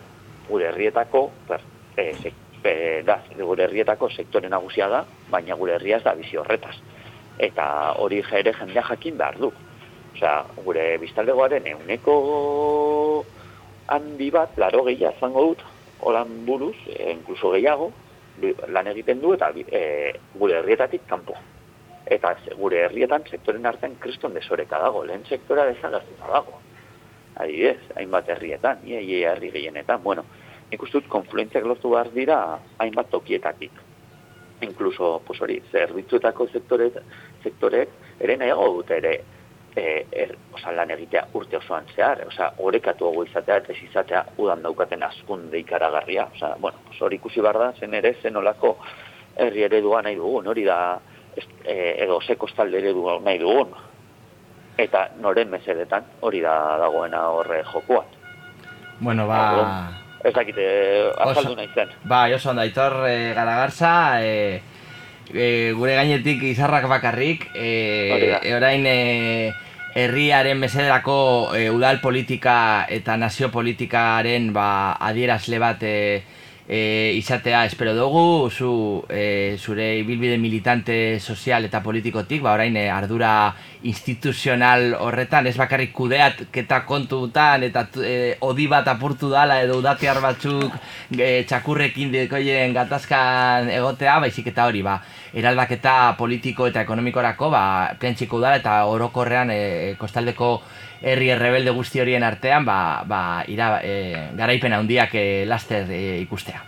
[0.49, 1.63] gure herrietako per,
[1.97, 2.33] e,
[2.64, 6.77] e, da, gure herrietako sektore nagusia da, baina gure herria ez da bizi horretaz.
[7.38, 7.66] Eta
[7.98, 9.53] hori ere jendea jakin behar du.
[10.12, 12.16] Osea, gure biztaldegoaren euneko
[13.92, 15.62] handi bat, laro gehiago izango dut,
[16.01, 17.92] holan buruz, e, inkluso gehiago,
[18.68, 21.37] lan egiten du eta e, gure herrietatik kanpo.
[22.07, 26.61] Eta gure herrietan sektoren artean kriston desoreka dago, lehen sektora desagertuta dago.
[27.40, 30.25] Adibidez, hainbat herrietan, ia, ia herri gehienetan, bueno,
[30.73, 32.39] nik uste dut konfluentziak lortu behar dira
[32.81, 33.73] hainbat tokietatik.
[34.65, 36.89] Inkluso, pues hori, zerbitzuetako sektore,
[37.43, 39.13] sektorek ere nahiago dute ere
[39.77, 39.85] e,
[40.25, 44.63] er, osa, lan egitea urte osoan zehar, osa, orekatu hau izatea eta ez izatea udan
[44.65, 48.77] daukaten askunde ikaragarria, osa, bueno, pues hori ikusi behar da, zen ere, zen olako
[49.37, 50.79] herri eredua nahi dugun, hori da,
[51.37, 53.75] e, edo ze kostalde eredua nahi dugun,
[54.79, 58.21] eta noren mesedetan hori da dagoena horre jokuan.
[59.01, 60.02] Bueno, ba...
[60.25, 60.65] Ez dakite,
[61.19, 61.89] azaldu Oso- nahi zen.
[62.05, 64.61] Ba, oso ondo, Aitor e, Garagarza, e,
[65.35, 69.53] e, gure gainetik izarrak bakarrik, e, e, orain e,
[69.95, 71.17] herriaren mesederako
[71.57, 76.23] e, udal politika eta nazio politikaren ba, adierazle bat e,
[76.73, 82.87] e, izatea espero dugu, zu, e, zure ibilbide militante sozial eta politikotik, ba orain e,
[82.89, 83.53] ardura
[83.85, 90.23] instituzional horretan, ez bakarrik kudeat keta kontutan eta e, odi bat apurtu dala edo udatiar
[90.25, 90.73] batzuk
[91.13, 94.97] e, txakurrekin dekoien gatazkan egotea, baizik eta hori, ba,
[95.35, 97.64] eraldaketa politiko eta ekonomikorako, ba,
[98.01, 99.61] pentsiko dala eta orokorrean e,
[99.99, 100.53] kostaldeko
[101.03, 106.62] herri errebelde guzti horien artean, ba, ba, ira, e, garaipen handiak e, laster e, ikustea.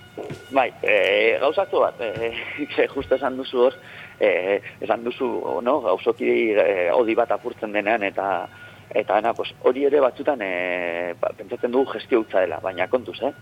[0.54, 2.32] Bai, e, gauzatu bat, e,
[2.94, 3.78] justu esan duzu hor,
[4.18, 5.28] e, esan duzu,
[5.62, 8.46] no, gauzoki e, odi bat apurtzen denean, eta
[8.94, 13.16] eta ana, pues, hori ere batzutan e, ba, pentsatzen dugu gestio utza dela, baina kontuz,
[13.26, 13.32] eh?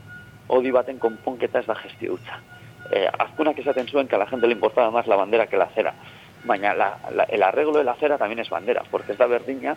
[0.53, 2.39] Odi baten konponketa ez da gestio utza.
[2.91, 5.69] E, azkunak esaten zuen que a la gente le importaba más la bandera que la
[5.69, 5.95] cera.
[6.45, 9.77] Baina la, la, el arreglo de la cera también es bandera, porque ez da berdina,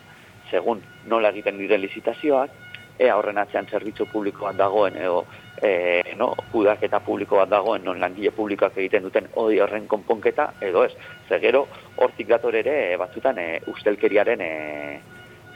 [0.50, 2.52] segun nola egiten diren lizitazioak,
[3.00, 5.26] ea horren atzean zerbitzu publiko bat dagoen, edo
[5.62, 10.86] e, no, kudaketa publiko bat dagoen, non langile publikoak egiten duten odi horren konponketa, edo
[10.86, 10.94] ez.
[11.30, 11.66] Ze gero,
[11.98, 14.54] hortik dator ere, e, batzutan, e, ustelkeriaren e,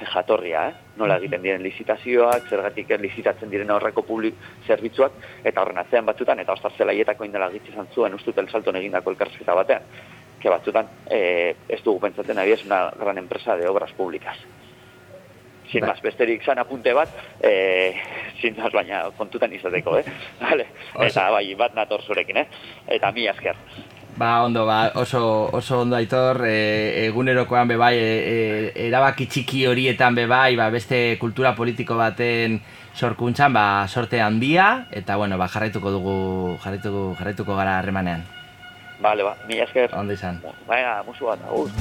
[0.05, 0.73] jatorria, eh?
[0.97, 4.35] nola egiten diren lizitazioak, zergatik lizitatzen diren horreko publik
[4.67, 8.71] zerbitzuak, eta horren atzean batzutan, eta ostar zelaietako indela gitzi izan zuen ustut el salto
[8.75, 9.91] egindako elkarrizketa batean,
[10.39, 14.37] que batzutan e, ez dugu pentsatzen ari ez una gran empresa de obras públicas
[15.71, 17.09] sin más, besterik zan apunte bat,
[17.41, 17.93] e,
[18.41, 20.03] sin más baina kontutan izateko, eh?
[20.41, 20.65] Vale.
[21.05, 22.47] Eta bai, bat nator zurekin, eh?
[22.87, 23.55] Eta mi asker.
[24.17, 28.09] Ba, ondo, ba, oso, oso ondo aitor, e, egunerokoan be bai, e,
[28.75, 32.59] e, erabaki txiki horietan be bai, ba, beste kultura politiko baten
[32.93, 36.17] sorkuntzan, ba, sorte handia, eta bueno, ba, jarraituko dugu,
[36.63, 38.25] jarraituko, jarraituko gara harremanean.
[38.99, 39.95] Vale, ba, mi esker.
[39.95, 40.41] Ondo izan.
[40.67, 41.71] Baina, musu bat, agur.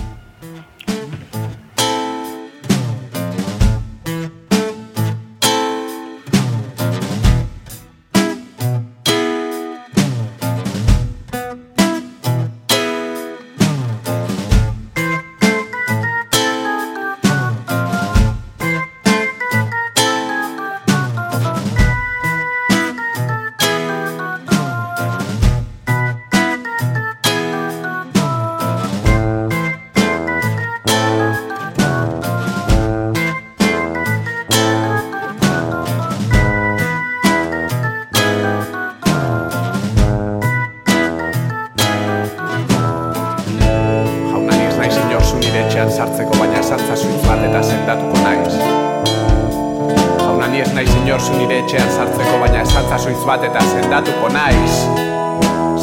[51.18, 54.76] Zu nire etxean sartzeko, baina zuitz bat eta sendatuko naiz.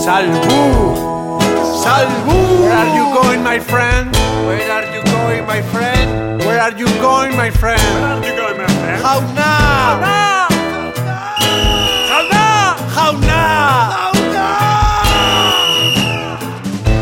[0.04, 0.62] Salbu!
[1.84, 2.38] Salbu!
[2.62, 4.15] Where are you going, my friend?
[4.48, 6.39] Where are you going, my friend?
[6.45, 7.82] Where are you going, my friend?
[7.82, 9.02] Where are you going, my friend?
[9.04, 9.52] Jauna!
[12.10, 12.45] Jauna!
[12.95, 13.41] Jauna!
[13.98, 14.50] Jauna!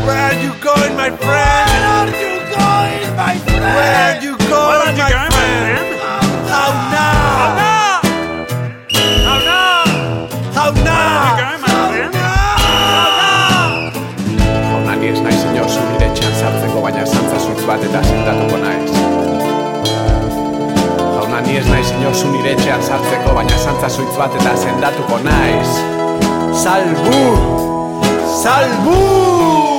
[0.06, 1.68] Where are you going, my friend?
[1.70, 3.62] Where are you going, my friend?
[3.78, 5.33] Where are you going, my friend?
[17.74, 18.90] Bat eta sentatuko naiz.
[21.16, 25.22] Jauna, ni ez naiz inor zu nire etxean sartzeko, baina santza zuitz bat eta sendatuko
[25.26, 25.76] naiz.
[26.64, 27.22] Salbu!
[28.42, 29.73] Salbu!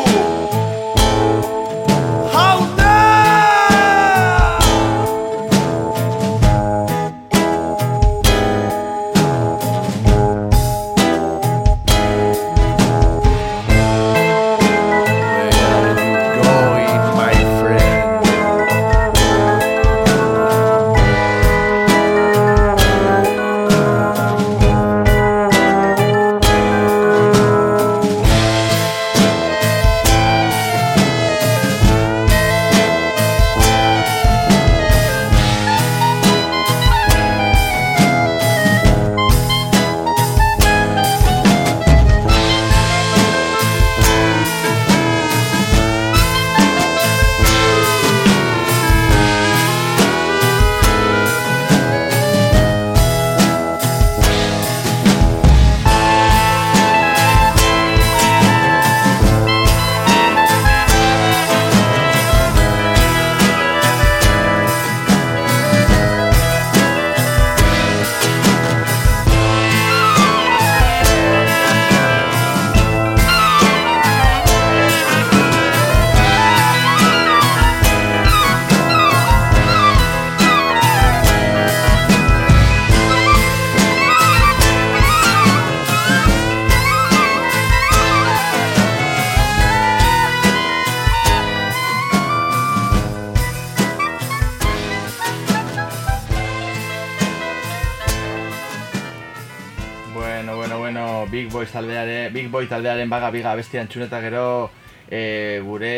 [102.66, 104.72] Boy taldearen baga biga bestia antxuneta gero
[105.06, 105.92] e, gure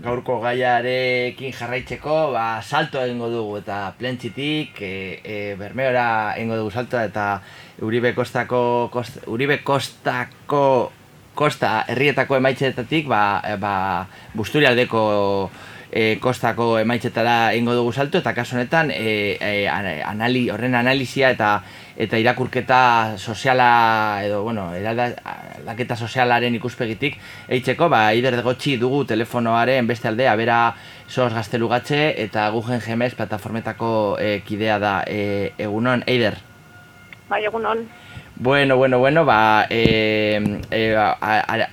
[0.00, 6.96] gaurko gaiarekin jarraitzeko ba, salto egingo dugu eta plentzitik e, e, bermeora egingo dugu salto
[6.96, 7.42] eta
[7.84, 10.64] Uribe Kostako, kost, Uribe Kostako
[11.36, 13.74] kosta herrietako emaitzetatik ba, ba,
[14.40, 15.02] busturialdeko
[15.92, 21.58] e, kostako emaitzetara ingo dugu salto eta kasu honetan e, e, anali, horren analizia eta
[21.98, 27.18] eta irakurketa soziala edo bueno, aldaketa sozialaren ikuspegitik
[27.50, 30.60] eitzeko, ba Ider gotxi dugu telefonoaren beste aldea bera
[31.08, 33.90] soz gaztelugatxe eta Gugen GMS plataformetako
[34.22, 36.38] e, kidea da e, egunon Eider.
[37.28, 37.88] Bai, egunon.
[38.40, 40.38] Bueno, bueno, bueno, ba, e,
[40.70, 40.94] e,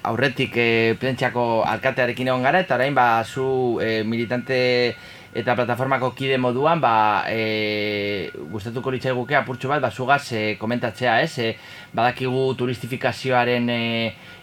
[0.01, 4.95] aurretik e, plentxako alkatearekin egon gara, eta orain, ba, zu e, militante
[5.35, 11.17] eta plataformako kide moduan, ba, e, gustatuko litzai guke apurtxo bat, ba, zugaz e, komentatzea,
[11.25, 11.33] ez?
[11.43, 11.49] E,
[11.95, 13.81] badakigu turistifikazioaren e,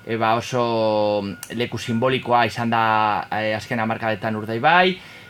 [0.05, 1.25] e, ba, oso
[1.57, 2.85] leku simbolikoa izan da
[3.33, 4.87] e, azken amarkadetan urdai bai,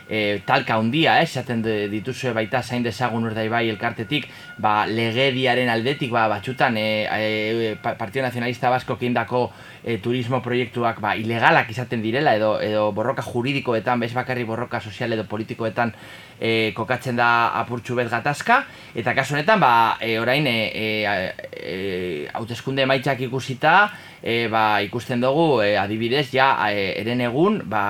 [0.07, 6.11] e, talka handia, eh, esaten dituzue baita zain dezagun urdai bai elkartetik, ba, legediaren aldetik,
[6.11, 9.47] ba, batxutan, e, e, Partio Nazionalista Basko kindako
[9.83, 15.13] e, turismo proiektuak ba, ilegalak izaten direla, edo, edo borroka juridikoetan, bez bakarri borroka sozial
[15.13, 15.93] edo politikoetan
[16.39, 18.63] e, kokatzen da apurtxu bet gatazka,
[18.95, 20.87] eta kasu honetan, ba, e, orain, e, e,
[21.51, 21.77] e,
[22.33, 23.75] hauteskunde maitzak ikusita,
[24.23, 27.83] e, ba, ikusten dugu, e, adibidez, ja, e, eren egun, ba,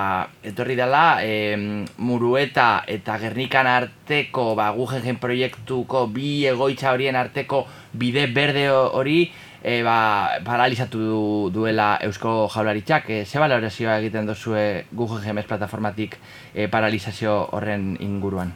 [0.43, 1.55] etorri dela, e,
[2.01, 9.27] murueta eta gernikan arteko, ba, gugen proiektuko bi egoitza horien arteko bide berde hori,
[9.63, 13.09] e, ba, paralizatu du, duela Eusko Jaularitzak.
[13.09, 16.17] E, ze balorazioa egiten duzue Google GMS plataformatik
[16.53, 18.53] e, paralizazio horren inguruan?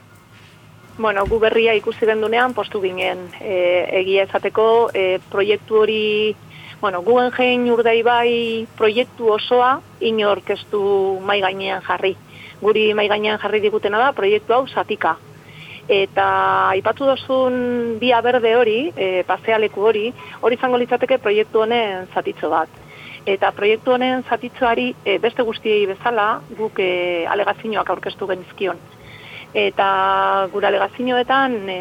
[0.97, 6.03] Bueno, gu berria ikusi gendunean postu ginen e, egia esateko e, proiektu hori
[6.77, 10.81] Bueno, guen jein urdei bai proiektu osoa inorkestu
[11.25, 12.11] mai gainean jarri.
[12.61, 15.15] Guri mai gainean jarri digutena da proiektu hau satika
[15.87, 20.11] eta aipatu dozun bia berde hori, e, pasealeku hori,
[20.41, 22.69] hori izango litzateke proiektu honen zatitzo bat.
[23.27, 28.79] Eta proiektu honen zatitzoari e, beste guztiei bezala guk e, alegazioak aurkeztu genizkion.
[29.53, 29.87] Eta
[30.51, 31.79] gure alegazioetan e,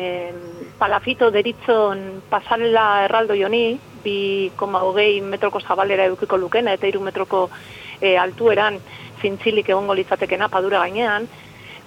[0.78, 7.48] palafito deritzon pasarela erraldo joni, bi koma hogei metroko zabalera edukiko lukena eta iru metroko
[8.00, 8.78] e, altueran
[9.20, 11.26] zintzilik egongo litzatekena padura gainean,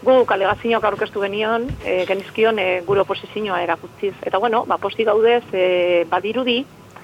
[0.04, 4.14] gu kalegazioak aurkeztu genion, e, genizkion e, gure oposizioa erakutziz.
[4.24, 6.60] Eta bueno, ba, posti gaudez, e, badirudi,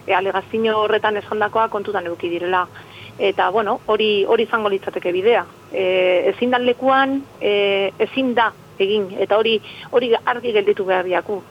[0.05, 2.65] e, alegazio horretan esandakoa kontutan eduki direla.
[3.19, 5.45] Eta bueno, hori hori izango litzateke bidea.
[5.71, 9.59] E, ezin dan lekuan, e, ezin da egin, eta hori
[9.91, 11.41] hori argi gelditu behar diaku.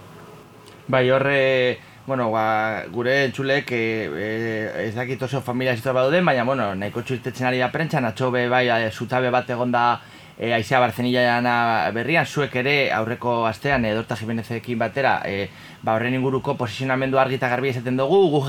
[0.89, 6.75] Bai, horre, bueno, ba, gure entzulek e, e, ez dakit oso familia zitu baina, bueno,
[6.75, 10.01] nahiko txuitetzen ari da prentxan, atxobe bai, zutabe bat egonda
[10.39, 15.49] e, Aizea Barzenila berrian, zuek ere aurreko astean Edorta Jimenezekin batera e,
[15.83, 18.43] ba, horren inguruko posizionamendu argi eta garbi esaten dugu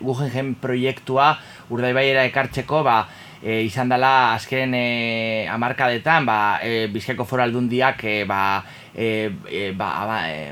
[0.00, 1.32] Guggenheim proiektua
[1.70, 2.98] urdaibaira ekartzeko ba,
[3.42, 8.42] e, izan dela azken e, amarkadetan ba, e, Bizkaiko foro aldundiak e, ba,
[8.94, 10.50] e, ba, ba, e,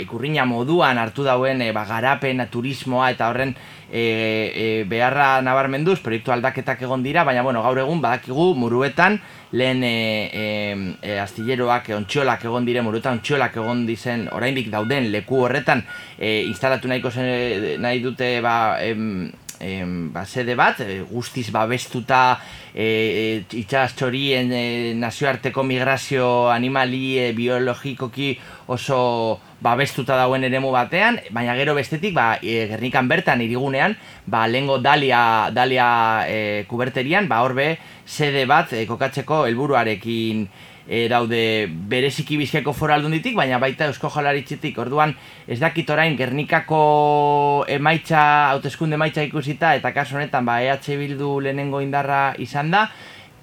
[0.00, 3.54] ikurriña moduan hartu dauen e, ba, garapen, turismoa eta horren
[3.90, 9.18] e, e, beharra nabarmenduz proiektu aldaketak egon dira, baina bueno, gaur egun badakigu muruetan
[9.52, 15.84] lehen e, e, astilleroak, ontxolak egon dire, muruta ontxolak egon dizen, oraindik dauden leku horretan
[16.18, 22.38] e, instalatu nahiko zen, nahi dute ba, em, em, ba, sede bat, guztiz babestuta
[22.74, 24.64] e, e, itxas txorien e,
[24.98, 28.34] nazioarteko migrazio animali e, biologikoki
[28.68, 33.96] oso babestuta dauen eremu batean, baina gero bestetik, ba, e, gernikan bertan, irigunean,
[34.26, 35.88] ba, lengo dalia, dalia
[36.28, 40.46] e, kuberterian, ba, horbe, sede bat e, kokatzeko helburuarekin
[40.88, 42.38] e, daude bereziki
[42.72, 45.14] foraldun ditik, baina baita eusko jalaritzetik, orduan,
[45.46, 51.80] ez dakit orain, gernikako emaitza, hauteskunde emaitza ikusita, eta kaso honetan, ba, EH Bildu lehenengo
[51.80, 52.88] indarra izan da,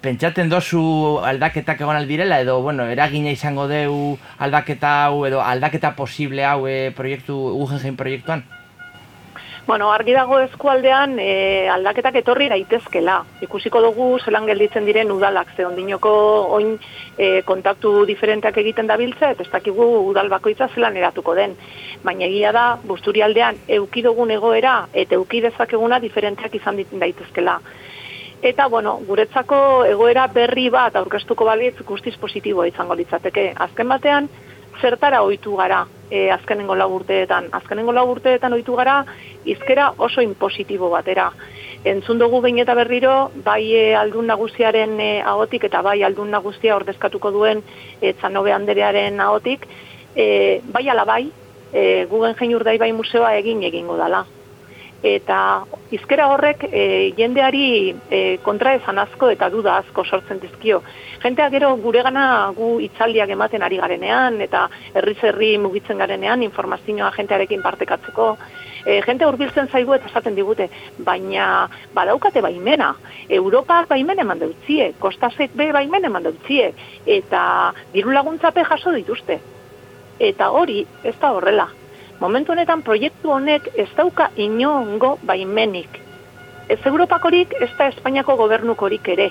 [0.06, 0.82] pentsatzen dozu
[1.26, 6.92] aldaketak egon aldirela edo bueno, eragina izango deu aldaketa hau edo aldaketa posible hau e,
[6.94, 7.34] proiektu
[7.64, 8.44] UGG proiektuan?
[9.66, 13.16] Bueno, argi dago eskualdean e, aldaketak etorri daitezkela.
[13.42, 16.12] Ikusiko dugu zelan gelditzen diren udalak, ze ondinoko
[16.54, 16.76] oin
[17.18, 21.58] e, kontaktu diferenteak egiten dabiltza, eta ez dakigu udal bakoitza zelan eratuko den.
[22.06, 27.58] Baina egia da, busturi aldean eukidogun egoera eta eukidezakeguna diferenteak izan daitezkela.
[28.42, 33.52] Eta, bueno, guretzako egoera berri bat aurkeztuko balitz guztiz positiboa izango litzateke.
[33.56, 34.28] Azken batean,
[34.80, 35.86] zertara ohitu gara.
[36.10, 37.48] e, azkenengo lau urteetan.
[37.52, 39.00] Azkenengo lau urteetan ohitu gara
[39.44, 41.32] izkera oso impositibo batera.
[41.84, 46.76] Entzun dugu behin eta berriro, bai e, aldun nagusiaren e, ahotik eta bai aldun nagusia
[46.76, 47.64] ordezkatuko duen
[48.00, 49.66] e, txanobe anderearen ahotik,
[50.14, 51.24] e, bai ala bai,
[51.72, 52.34] e, gugen
[52.78, 54.24] bai museoa egin egingo dala
[55.02, 60.82] eta izkera horrek e, jendeari e, kontra esan asko eta duda asko sortzen dizkio.
[61.22, 67.12] Jentea gero gure gana gu itzaldiak ematen ari garenean eta herri herri mugitzen garenean informazioa
[67.16, 68.36] jentearekin partekatzeko.
[68.86, 70.68] E, jente hurbiltzen zaigu eta esaten digute,
[70.98, 72.94] baina badaukate baimena.
[73.28, 76.72] Europa baimen eman deutzie, kostasek be baimen eman deutzie,
[77.04, 79.40] eta diru laguntzape jaso dituzte.
[80.18, 81.66] Eta hori ez da horrela,
[82.20, 86.00] momentu honetan proiektu honek ez dauka inongo baimenik.
[86.68, 89.30] Ez Europakorik, ez da Espainiako gobernukorik ere.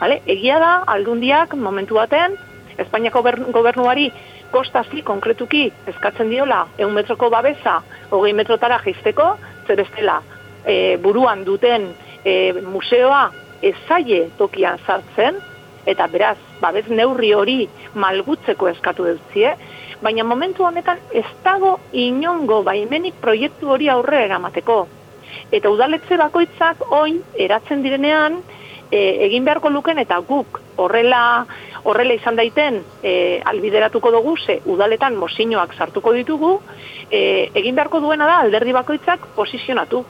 [0.00, 0.20] Vale?
[0.26, 2.36] Egia da, aldundiak momentu batean,
[2.78, 4.10] Espainiako gobernuari
[4.52, 9.32] kostazi konkretuki eskatzen diola eun metroko babesa hogei metrotara jisteko,
[9.66, 10.20] zer bestela
[10.64, 11.88] e, buruan duten
[12.24, 13.24] e, museoa
[13.62, 15.38] ezaie tokian sartzen,
[15.86, 17.58] eta beraz, babez neurri hori
[17.98, 19.54] malgutzeko eskatu dutzie,
[20.02, 24.86] baina momentu honetan ez dago inongo baimenik proiektu hori aurre eramateko.
[25.52, 28.40] Eta udaletze bakoitzak oin eratzen direnean
[28.90, 31.22] e, egin beharko luken eta guk horrela
[31.84, 36.52] horrela izan daiten e, albideratuko dugu ze udaletan mozinoak sartuko ditugu
[37.10, 40.04] e, egin beharko duena da alderdi bakoitzak posizionatu.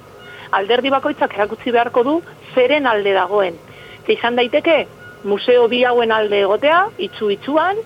[0.53, 2.19] Alderdi bakoitzak erakutsi beharko du
[2.55, 3.57] zeren alde dagoen.
[4.07, 4.87] Ze izan daiteke
[5.25, 7.79] museo bi hauen alde egotea, itzu itzuan,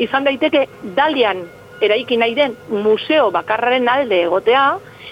[0.00, 1.44] izan daiteke dalian
[1.80, 4.64] eraiki nahi den museo bakarraren alde egotea,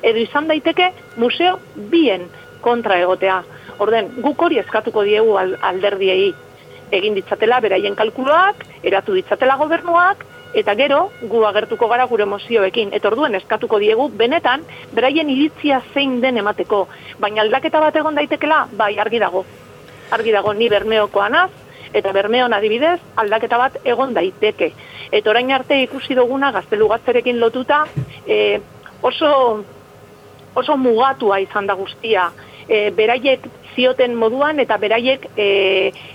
[0.03, 1.59] edo izan daiteke museo
[1.93, 2.29] bien
[2.61, 3.43] kontra egotea.
[3.79, 6.33] Orden, guk hori eskatuko diegu alderdiei
[6.93, 10.25] egin ditzatela beraien kalkuloak, eratu ditzatela gobernuak,
[10.57, 12.93] eta gero gu agertuko gara gure mozioekin.
[12.97, 14.65] Eta orduen eskatuko diegu, benetan,
[14.97, 16.87] beraien iritzia zein den emateko.
[17.21, 19.45] Baina aldaketa bat egon daitekela, bai, argi dago.
[20.17, 21.51] Argi dago, ni bermeokoan az,
[21.93, 24.73] eta bermeon adibidez aldaketa bat egon daiteke.
[25.13, 27.85] Eta orain arte ikusi duguna gaztelugatzerekin lotuta
[28.27, 28.61] e,
[29.03, 29.65] oso,
[30.55, 32.31] oso mugatua izan da guztia.
[32.69, 35.49] E, beraiek zioten moduan eta beraiek e,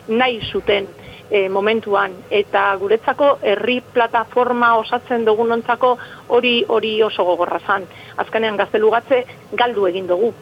[0.07, 0.87] nahi zuten
[1.29, 2.13] e, momentuan.
[2.29, 5.97] Eta guretzako herri plataforma osatzen dugunontzako
[6.27, 7.87] hori hori oso gogorra zan.
[8.17, 10.33] Azkenean gaztelugatze galdu egin dugu.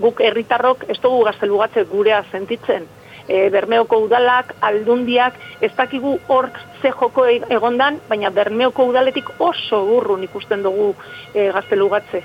[0.00, 2.88] Guk herritarrok ez dugu gaztelugatze gurea sentitzen
[3.30, 6.50] e, Bermeoko udalak, aldundiak, ez dakigu hor
[6.82, 10.92] ze joko e, egondan, baina Bermeoko udaletik oso urrun ikusten dugu
[11.34, 12.22] e, gaztelugatze.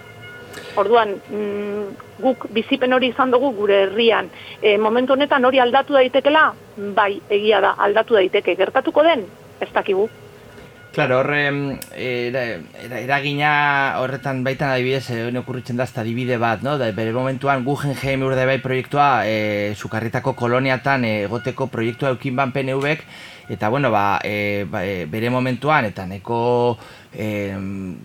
[0.81, 1.85] Orduan, mm,
[2.23, 4.29] guk bizipen hori izan dugu gure herrian.
[4.61, 6.49] E, momentu honetan hori aldatu daitekela,
[6.97, 8.57] bai, egia da, aldatu daiteke.
[8.59, 9.27] Gertatuko den,
[9.61, 10.09] ez dakigu.
[10.95, 11.49] Claro, horre,
[12.95, 13.49] eragina
[13.99, 16.77] horretan baitan adibidez, eh, okurritzen da adibide bat, no?
[16.79, 23.03] Da, bere momentuan Guggenheim urde proiektua, e, sukarritako koloniatan egoteko proiektua eukin ban PNV-ek,
[23.49, 26.77] eta bueno, ba, e, ba, e, bere momentuan, eta neko
[27.11, 27.51] e,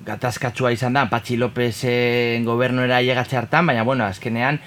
[0.04, 4.58] gatazkatsua izan da, Patxi Lopezen gobernuera llegatze hartan, baina bueno, azkenean,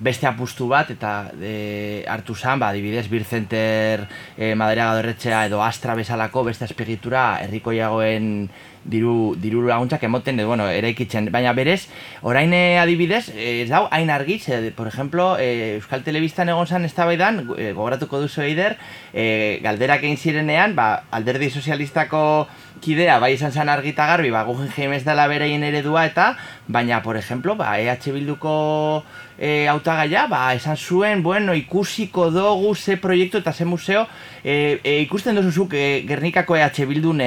[0.00, 4.06] beste apustu bat eta e, hartu zan, ba, adibidez, Bir Center
[4.36, 8.48] e, Madera Gadorretxea edo Astra bezalako beste aspiritura herrikoiagoen
[8.84, 11.86] diru, diru laguntzak emoten, edo, bueno, eraikitzen, baina berez,
[12.22, 16.92] orain eh, adibidez, ez dau, hain argiz, por ejemplo, e, Euskal Telebistan egon zan ez
[16.92, 18.76] e, gogoratuko duzu eider,
[19.12, 22.48] e, galderak egin zirenean, ba, alderdi sozialistako
[22.82, 27.16] kidea, bai izan zen argita garbi, ba, gugen ez dela bereien eredua eta, baina, por
[27.16, 29.04] ejemplo, ba, EH Bilduko
[29.42, 34.04] e, autagaia, ba, esan zuen, bueno, ikusiko dugu ze proiektu eta ze museo,
[34.44, 37.18] e, e, ikusten duzuzuk e, Gernikako EH Bildun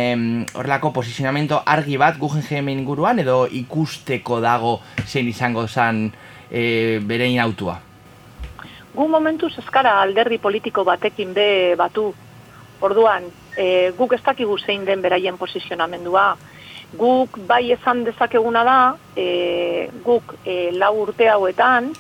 [0.56, 6.14] horrelako posizionamento argi bat Guggenheim inguruan, edo ikusteko dago zein izango zen
[6.50, 7.82] e, berein autua?
[8.96, 12.14] Gu momentu eskara alderdi politiko batekin be batu,
[12.80, 13.28] orduan,
[13.60, 16.38] e, guk ez dakigu zein den beraien posizionamendua,
[16.94, 18.80] Guk bai esan dezakeguna da,
[19.18, 21.92] e, guk e, lau urte hauetan,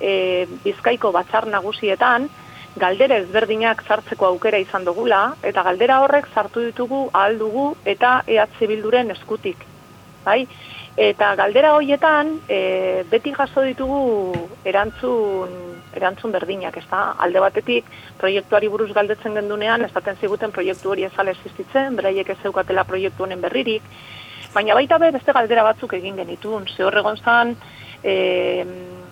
[0.00, 2.28] e, bizkaiko batzar nagusietan,
[2.76, 8.66] galdera ezberdinak sartzeko aukera izan dugula, eta galdera horrek sartu ditugu ahal dugu eta EH
[8.68, 9.64] Bilduren eskutik.
[10.24, 10.46] Bai?
[10.96, 14.32] Eta galdera hoietan, e, beti jaso ditugu
[14.64, 15.50] erantzun,
[15.96, 17.84] erantzun berdinak, ez alde batetik,
[18.18, 23.40] proiektuari buruz galdetzen gendunean, ez ziguten proiektu hori ezale existitzen, beraiek ez zeukatela proiektu honen
[23.40, 23.82] berririk,
[24.56, 26.62] Baina baita be beste galdera batzuk egin genitun.
[26.72, 27.50] Ze horregon zan,
[28.00, 28.12] e,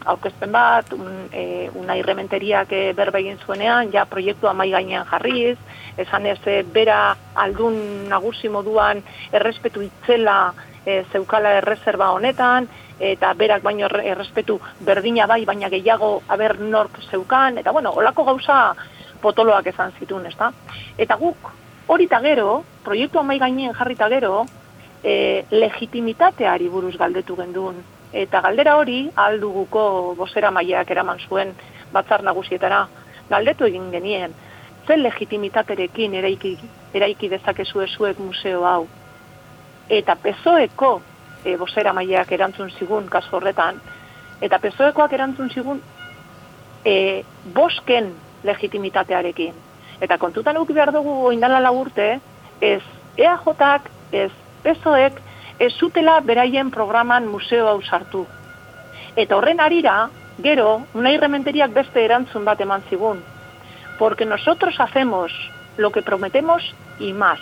[0.09, 5.59] aurkezpen bat, un, e, una irrementeriak e, berba egin zuenean, ja proiektua mai gainean jarriz,
[6.01, 6.97] esan ez e, bera
[7.45, 7.77] aldun
[8.09, 10.39] nagusi moduan errespetu itzela
[10.87, 12.71] e, zeukala erreserba honetan,
[13.13, 18.25] eta berak baino erre- errespetu berdina bai, baina gehiago aber nork zeukan, eta bueno, olako
[18.33, 18.63] gauza
[19.21, 20.55] potoloak esan zituen, ezta?
[20.97, 21.53] Eta guk
[21.87, 24.47] hori gero, proiektu amai gainen jarrita gero,
[25.05, 27.77] e, legitimitateari buruz galdetu genduen.
[28.13, 31.53] Eta galdera hori, alduguko bosera maileak eraman zuen
[31.93, 32.87] batzar nagusietara,
[33.31, 34.35] galdetu egin genien,
[34.87, 36.57] zen legitimitaterekin eraiki,
[36.95, 38.87] eraiki dezakezu zuek museo hau.
[39.89, 41.01] Eta pezoeko
[41.45, 43.81] e, bosera maileak erantzun zigun kasu horretan,
[44.41, 45.83] eta pezoekoak erantzun zigun
[46.85, 47.25] e,
[47.55, 48.13] bosken
[48.45, 49.53] legitimitatearekin.
[50.01, 52.21] Eta kontutan eduki behar dugu oindala lagurte,
[52.61, 52.83] ez
[53.17, 54.31] EAJak, ez
[54.65, 55.21] PSOEk,
[55.59, 58.25] ez zutela beraien programan museo hau sartu.
[59.17, 60.09] Eta horren arira,
[60.43, 63.23] gero, Unai Rementeriak beste erantzun bat eman zigun.
[63.99, 65.33] Porque nosotros hacemos
[65.77, 67.41] lo que prometemos y más.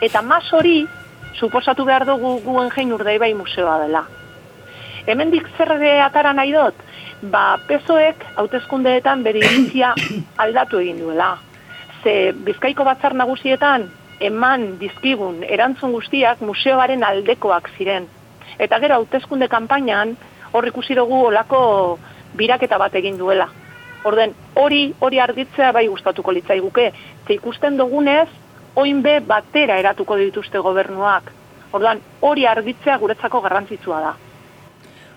[0.00, 0.86] Eta más hori,
[1.38, 4.04] suposatu behar dugu guen jein urdaibai museoa dela.
[5.06, 5.72] Hemendik zer
[6.02, 6.74] atara nahi dut,
[7.22, 9.94] ba pezoek hautezkundeetan bere iritzia
[10.42, 11.38] aldatu egin duela.
[12.02, 13.88] Ze Bizkaiko batzar nagusietan
[14.20, 18.06] eman dizkigun erantzun guztiak museoaren aldekoak ziren.
[18.58, 20.16] Eta gero hautezkunde kanpainan
[20.52, 21.62] hor ikusi dugu olako
[22.36, 23.48] biraketa bat egin duela.
[24.04, 26.92] Orden, hori hori argitzea bai gustatuko litzaiguke.
[27.26, 28.28] Ze ikusten dugunez,
[28.76, 31.32] oin be batera eratuko dituzte gobernuak.
[31.72, 34.14] Orduan, hori argitzea guretzako garrantzitsua da.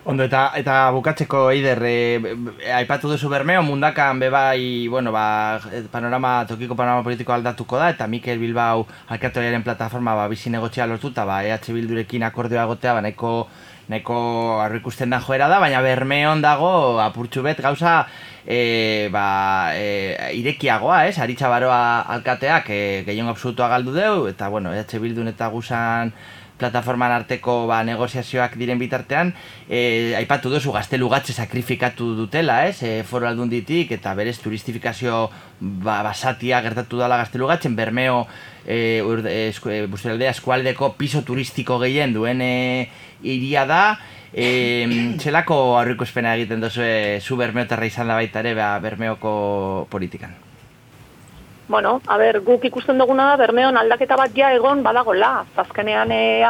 [0.04, 2.34] Ondo, eta, eta bukatzeko eider, e,
[2.76, 5.56] aipatu duzu bermeo, mundakan bebai, bueno, ba,
[5.90, 8.82] panorama, tokiko panorama politiko aldatuko da, eta Mikel Bilbao
[9.16, 13.32] alkatoriaren plataforma ba, bizi negotxea lortuta, ba, EH Bildurekin akordioa egotea, ba, nahiko,
[13.88, 14.18] nahiko
[14.60, 18.02] arro ikusten da joera da, baina bermeon dago apurtxu bet gauza
[18.44, 21.16] e, ba, e, irekiagoa, ez?
[21.16, 21.80] Aritza baroa
[22.18, 26.12] alkateak e, gehiago absolutua galdu deu, eta bueno, EH Bildun eta gusan
[26.58, 29.32] plataforman arteko ba, negoziazioak diren bitartean,
[29.68, 32.82] e, aipatu duzu gaztelugatze sakrifikatu dutela, ez?
[32.86, 35.28] E, foro aldunditik eta berez turistifikazio
[35.60, 38.24] ba, basatia gertatu dela gaztelugatzen, bermeo
[38.66, 39.02] e,
[39.48, 39.88] esku, e,
[40.30, 42.88] eskualdeko piso turistiko gehien duen e,
[43.22, 43.82] iria da,
[44.32, 44.86] e,
[45.18, 50.43] txelako aurriko espena egiten duzu e, zu bermeotarra izan da baita ere ba, bermeoko politikan.
[51.66, 55.46] Bueno, a ber, guk ikusten duguna da, Bermeon aldaketa bat ja egon badagola.
[55.56, 56.44] Azkenean e,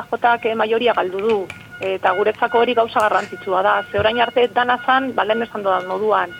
[0.57, 1.47] majoria galdu du.
[1.81, 3.85] Eta guretzako hori gauza garrantzitsua da.
[3.91, 6.31] Ze orain arte dana zan, balen esan dodan moduan.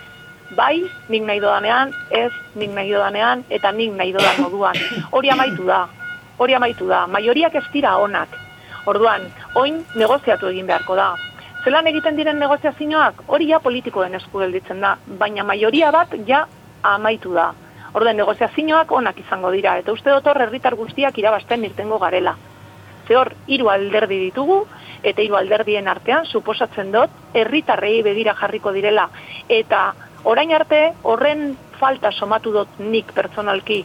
[0.55, 4.75] Bai, nik nahi dodanean, ez, nik nahi dodanean, eta nik nahi dodan moduan.
[5.11, 5.87] Hori amaitu da.
[6.37, 7.07] Hori amaitu da.
[7.07, 8.29] Maioriak ez dira onak.
[8.85, 9.21] Orduan,
[9.55, 11.15] oin negoziatu egin beharko da.
[11.63, 14.97] Zelan egiten diren negoziazioak, hori ja politikoen esku gelditzen da.
[15.07, 16.45] Baina maioria bat ja
[16.83, 17.53] amaitu da.
[17.95, 22.35] Orden negoziazioak onak izango dira, eta uste dut hor herritar guztiak irabazten irtengo garela.
[23.07, 24.57] Ze hor, hiru alderdi ditugu,
[25.03, 29.05] eta hiru alderdien artean, suposatzen dut, herritarrei begira jarriko direla.
[29.47, 29.85] Eta
[30.23, 33.83] orain arte, horren falta somatu dut nik pertsonalki.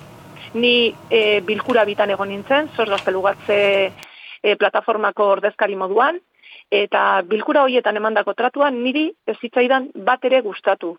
[0.55, 0.75] Ni
[1.11, 6.19] e, bilkura bitan egon nintzen, zoz gaztelugatze e, plataformako ordezkari moduan,
[6.71, 10.97] eta bilkura horietan emandako tratuan niri ez zitzaidan bat ere gustatu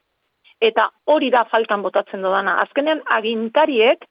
[0.62, 2.60] eta hori da faltan botatzen dodana.
[2.62, 4.06] Azkenean agintariek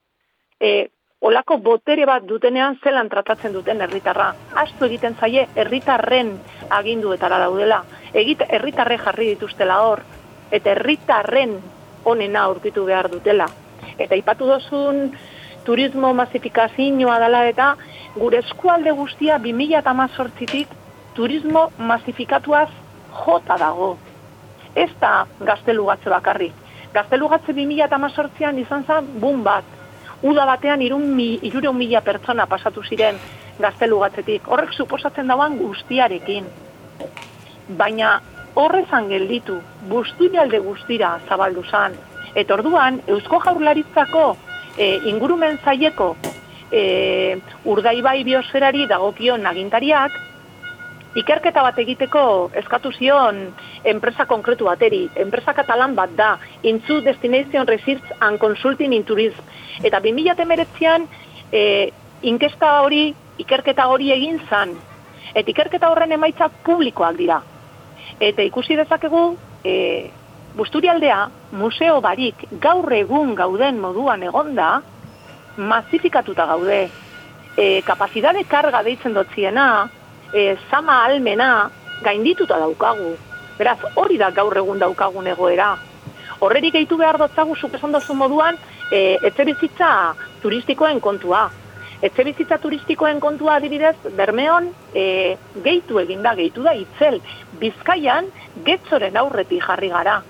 [0.60, 0.88] e,
[1.20, 4.32] olako botere bat dutenean zelan tratatzen duten herritarra.
[4.64, 6.34] Astu egiten zaie herritarren
[6.80, 7.84] aginduetara daudela.
[8.12, 10.02] Egite herritarre jarri dituztela hor
[10.50, 11.60] eta herritarren
[12.04, 13.46] onena aurkitu behar dutela.
[13.98, 15.10] Eta ipatu dozun
[15.64, 17.74] turismo masifikazioa dela eta
[18.16, 20.78] gure eskualde guztia 2018tik
[21.14, 22.70] turismo masifikatuaz
[23.24, 23.96] jota dago
[24.74, 26.52] ez da gaztelugatze bakarrik.
[26.94, 29.64] Gaztelugatze 2018an izan zen bun bat.
[30.22, 33.16] Uda batean irun mi, irureun mila pertsona pasatu ziren
[33.60, 34.48] gaztelugatzetik.
[34.48, 36.46] Horrek suposatzen dauan guztiarekin.
[37.78, 38.20] Baina
[38.54, 41.94] horrezan gelditu, guztialde guztira zabaldu zan.
[42.34, 44.24] Eta orduan, Eusko Jaurlaritzako
[44.76, 46.14] e, ingurumen zaieko
[46.70, 50.18] e, urdaibai biosferari dagokion agintariak,
[51.18, 53.40] ikerketa bat egiteko eskatu zion
[53.84, 55.08] enpresa konkretu bateri.
[55.18, 56.30] Enpresa katalan bat da,
[56.62, 59.42] Intzu Destination Research and Consulting in Tourism.
[59.82, 61.08] Eta 2008an
[61.52, 61.90] e,
[62.22, 63.10] inkesta hori,
[63.42, 64.76] ikerketa hori egin zan.
[65.34, 67.40] Eta ikerketa horren emaitza publikoak dira.
[68.20, 69.74] Eta ikusi dezakegu, e,
[70.50, 74.80] Busturialdea, museo barik gaur egun gauden moduan egonda,
[75.56, 76.80] masifikatuta gaude.
[77.54, 79.88] E, kapazidade karga deitzen dotziena,
[80.32, 81.70] e, sama almena
[82.02, 83.16] gaindituta daukagu.
[83.58, 85.74] Beraz, hori da gaur egun daukagun egoera.
[86.40, 88.56] Horrerik gehitu behar dotzagu zuk esan dozu moduan,
[88.90, 89.90] e, etxe bizitza
[90.42, 91.48] turistikoen kontua.
[92.00, 97.20] Etxe bizitza turistikoen kontua adibidez, Bermeon e, gehitu egin da, gehitu da itzel.
[97.60, 98.30] Bizkaian,
[98.64, 100.22] getzoren aurreti jarri gara.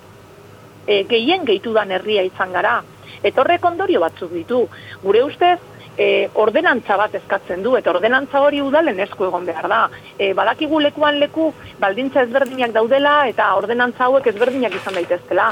[0.87, 2.81] E, gehien gehitu da herria izan gara.
[3.23, 4.65] Eta horrek ondorio batzuk ditu.
[5.05, 5.61] Gure ustez,
[6.01, 9.81] e, ordenantza bat eskatzen du, eta ordenantza hori udalen esku egon behar da.
[10.17, 11.51] E, badakigu lekuan leku,
[11.83, 15.51] baldintza ezberdinak daudela, eta ordenantza hauek ezberdinak izan daitezkela.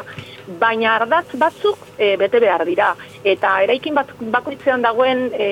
[0.59, 2.95] Baina ardatz batzuk e, bete behar dira.
[3.35, 5.51] Eta eraikin bat bakoitzean dagoen e,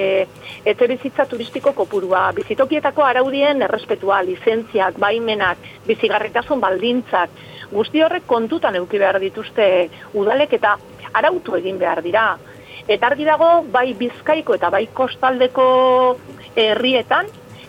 [0.64, 7.36] etxe bizitza turistiko kopurua, bizitokietako araudien errespetua, lizentziak, baimenak, bizigarritasun baldintzak,
[7.68, 9.66] guzti horrek kontutan euki behar dituzte
[10.14, 10.78] udalek eta
[11.12, 12.30] arautu egin behar dira.
[12.88, 15.66] Eta argi dago, bai bizkaiko eta bai kostaldeko
[16.54, 17.26] herrietan,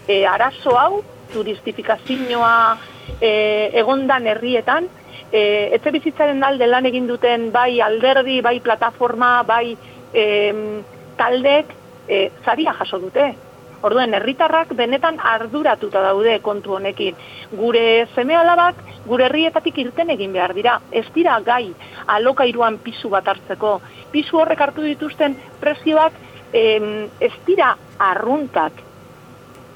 [0.07, 1.01] e, arazo hau,
[1.33, 2.77] turistifikazioa
[3.19, 3.31] e,
[3.81, 4.87] egondan herrietan,
[5.31, 5.41] e,
[5.75, 9.75] etxe bizitzaren alde lan egin duten bai alderdi, bai plataforma, bai
[10.13, 10.27] e,
[11.17, 11.73] taldek,
[12.07, 13.33] e, zaria jaso dute.
[13.85, 17.15] Orduen, herritarrak benetan arduratuta daude kontu honekin.
[17.53, 20.79] Gure seme alabak, gure herrietatik irten egin behar dira.
[20.91, 21.73] Ez dira gai
[22.07, 23.77] alokairuan pisu bat hartzeko.
[24.11, 26.17] Pisu horrek hartu dituzten prezioak
[26.53, 28.81] em, ez dira arruntak.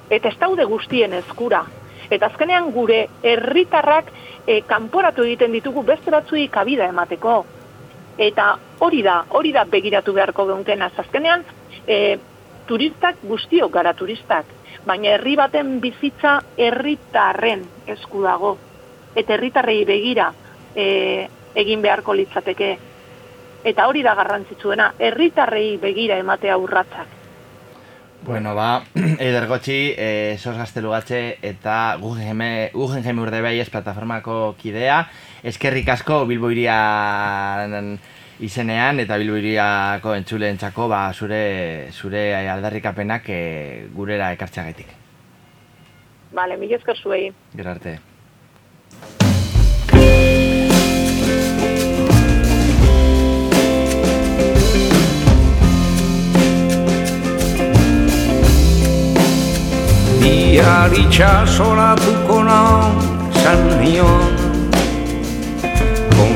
[0.10, 1.62] Eta ez daude guztien eskura.
[2.10, 4.10] Eta azkenean gure herritarrak
[4.47, 7.43] e, kanporatu egiten ditugu beste batzuei kabida emateko.
[8.18, 10.89] Eta hori da, hori da begiratu beharko geunkena.
[10.97, 11.45] Azkenean,
[11.88, 12.18] e,
[12.72, 14.48] turistak guztiok gara turistak,
[14.88, 18.56] baina herri baten bizitza herritarren esku dago.
[19.12, 20.30] Eta herritarrei begira
[20.72, 21.28] e,
[21.60, 22.70] egin beharko litzateke.
[23.68, 27.18] Eta hori da garrantzitsuena, herritarrei begira ematea urratzak.
[28.24, 28.86] Bueno, ba,
[29.20, 35.04] Eider Gotxi, eh, sos gaztelugatxe eta Guggenheim urde behi ez plataformako kidea.
[35.44, 37.98] Eskerrik asko Bilboirian
[38.42, 43.42] izenean eta bilbiriako entzuleen txako ba, zure, zure aldarrikapenak e,
[43.94, 44.96] gurera ekartxagetik.
[46.34, 47.28] Bale, mila esker zuei.
[47.54, 48.00] Gerarte.
[60.22, 62.89] Bihar itxasoratuko nau,
[63.42, 64.41] zan nion,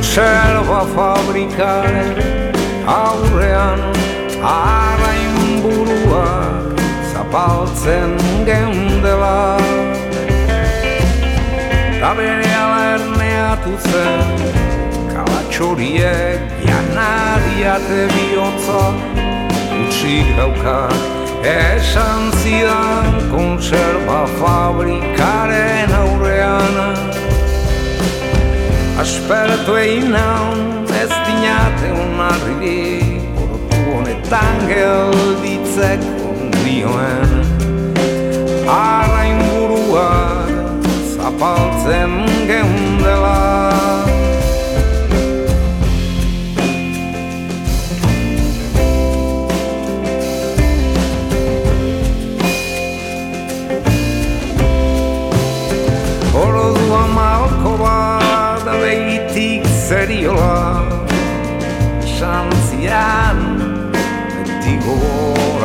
[0.05, 2.53] Konserva fabrikaren
[2.85, 3.79] aurrean
[4.45, 6.77] Arrain buruak
[7.11, 8.13] zapaltzen
[8.45, 9.57] geundela
[11.99, 14.29] Ta bere ala erneatu zen
[15.09, 18.85] Kalatxoriek janariate bihotza
[19.81, 21.01] Utsik daukak
[21.57, 27.24] esan zidan Konserva fabrikaren aurrean
[28.95, 33.03] Aspertu egin naun ez dinate unarri
[33.35, 36.31] Portu honetan gelditzeko
[36.61, 37.35] dioen
[38.71, 40.07] Arrain burua
[41.17, 42.17] zapaltzen
[42.47, 43.74] geundela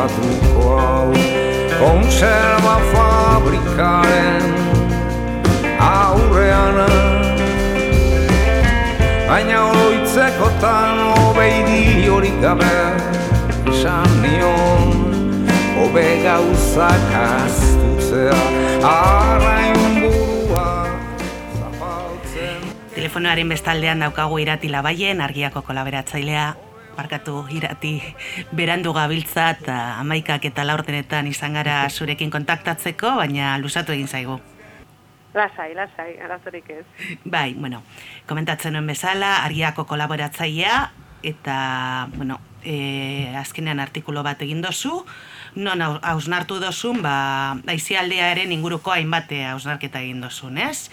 [0.01, 1.13] gogoratuko hau
[1.81, 4.45] Konserva fabrikaren
[5.81, 6.79] aurrean
[9.29, 12.73] Baina oroitzekotan obeidi horik gabe
[13.71, 14.97] Esan nion
[15.85, 18.41] obe gauzak astutzea
[18.83, 19.79] Arrain
[23.01, 26.51] telefonoaren bestaldean daukagu irati labaien, argiako kolaboratzailea,
[26.97, 27.99] barkatu irati
[28.53, 34.41] berandu gabiltza eta amaikak eta laurtenetan izan gara zurekin kontaktatzeko, baina lusatu egin zaigu.
[35.35, 36.85] Lasai, lasai, arazorik ez.
[37.25, 37.85] Bai, bueno,
[38.27, 40.79] komentatzen nuen bezala, argiako kolaboratzailea,
[41.23, 45.05] eta, bueno, e, azkenean artikulo bat egin dozu,
[45.55, 50.91] non hausnartu dozun, ba, aizialdearen inguruko hainbat hausnarketa egin dozun, ez?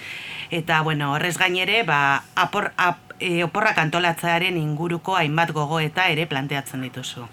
[0.52, 6.28] Eta, bueno, horrez gainere, ba, apor, ap, e, oporrak antolatzearen inguruko hainbat gogo eta ere
[6.30, 7.26] planteatzen dituzu.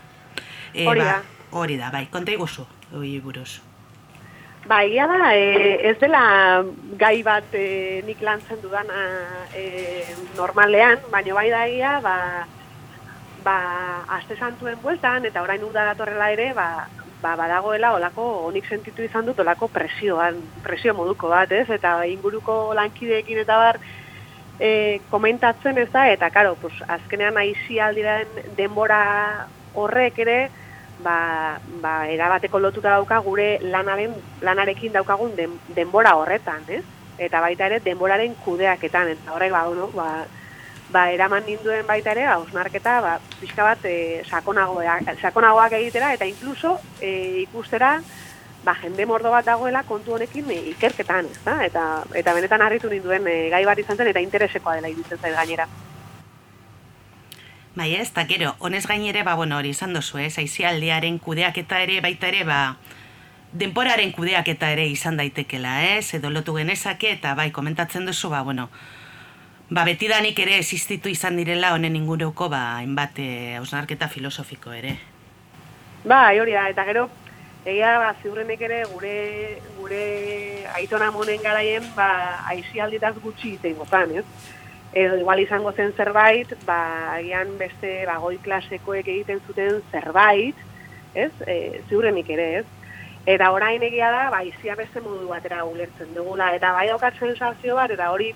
[0.73, 1.21] E, hori ba, da.
[1.53, 3.61] hori da, bai, konta iguzu, hori buruz.
[4.65, 6.65] Ba, egia da, e, ez dela
[7.01, 9.05] gai bat e, nik lantzen dudana
[9.53, 10.05] e,
[10.39, 12.17] normalean, baina bai da egia, ba,
[13.45, 13.57] ba,
[14.17, 16.87] aste santuen bueltan, eta orain uda datorrela ere, ba,
[17.21, 21.69] ba, badagoela olako onik sentitu izan dut olako presioan, presio moduko bat, ez?
[21.77, 23.81] Eta inguruko lankideekin eta bar
[24.59, 30.39] e, komentatzen ez da, eta karo, pues, azkenean aizi aldiren denbora horrek ere,
[31.03, 36.85] ba, ba erabateko lotuta dauka gure lanaren lanarekin daukagun den, denbora horretan, ez?
[37.19, 40.09] Eta baita ere denboraren kudeaketan eta horrek ba, no, ba,
[40.95, 46.79] ba eraman ninduen baita ere hausnarketa ba pixka bat e, sakonagoak sakonagoak egitera eta incluso
[47.01, 47.97] e, ikustera
[48.65, 51.59] ba jende mordo bat dagoela kontu honekin e, ikerketan, ezta?
[51.65, 51.85] Eta
[52.15, 55.69] eta benetan harritu ninduen e, gai bat izan zen eta interesekoa dela iruditzen zait gainera.
[57.75, 61.99] Bai, ez, eta gero, honez gainere, ba, bueno, hori izan dozu, ez, aizialdiaren kudeaketa ere,
[62.05, 62.77] baita ere, ba,
[63.51, 68.69] denporaren kudeaketa ere izan daitekela, ez, edo lotu genezake, eta bai, komentatzen duzu, ba, bueno,
[69.75, 74.95] ba, betidanik ere existitu izan direla honen inguruko, ba, hainbat, eh, hausnarketa filosofiko ere.
[76.05, 77.09] Ba, hori da, eta gero,
[77.65, 79.15] egia, ba, ziurrenek ere, gure,
[79.79, 80.05] gure
[80.77, 82.11] aitona monen garaien, ba,
[82.53, 84.27] aizialditaz gutxi iten gozan, ez?
[84.95, 90.57] edo igual izango zen zerbait, ba, agian beste ba, goi klasekoek egiten zuten zerbait,
[91.19, 91.33] ez?
[91.47, 92.67] E, ziurrenik ere, ez?
[93.27, 97.75] Eta orain egia da, ba, izia beste modu batera ulertzen dugula, eta bai daukat sensazio
[97.75, 98.31] bat, eta hori,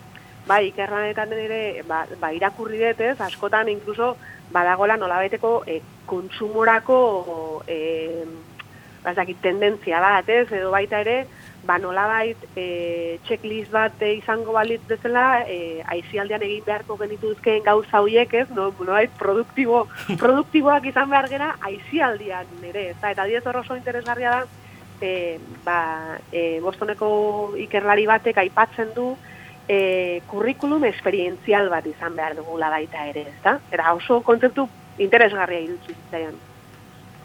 [0.48, 3.14] bai, ikerranetan ere, ba, ba irakurri dut, ez?
[3.22, 4.16] Askotan, inkluso,
[4.50, 5.78] badagola nolabeteko e,
[6.10, 6.98] kontsumorako
[7.68, 7.78] e,
[9.08, 10.46] bazakit, tendentzia bat, ez?
[10.52, 11.22] Edo baita ere,
[11.68, 18.00] ba nolabait e, checklist bat e, izango balitz bezala e, aizialdean egin beharko genituzkeen gauza
[18.00, 19.82] horiek ez no nolabait produktibo
[20.22, 24.46] produktiboak izan behar gera aizialdean ere ez eta diez oso interesgarria da
[25.00, 25.80] e, ba,
[26.32, 27.10] e, bostoneko
[27.66, 29.10] ikerlari batek aipatzen du
[29.68, 33.58] e, kurrikulum esperientzial bat izan behar dugula baita ere ez da?
[33.70, 36.38] era oso kontzeptu interesgarria irutzen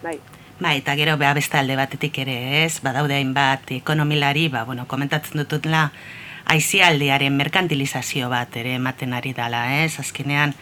[0.04, 0.20] bai
[0.64, 2.78] Ba, eta gero beha beste alde batetik ere, ez?
[2.80, 5.90] Badaude hainbat ekonomilari, ba, bueno, komentatzen dututela,
[6.54, 9.98] aizialdiaren merkantilizazio bat ere ematen ari dala, ez?
[10.00, 10.54] Azkenean,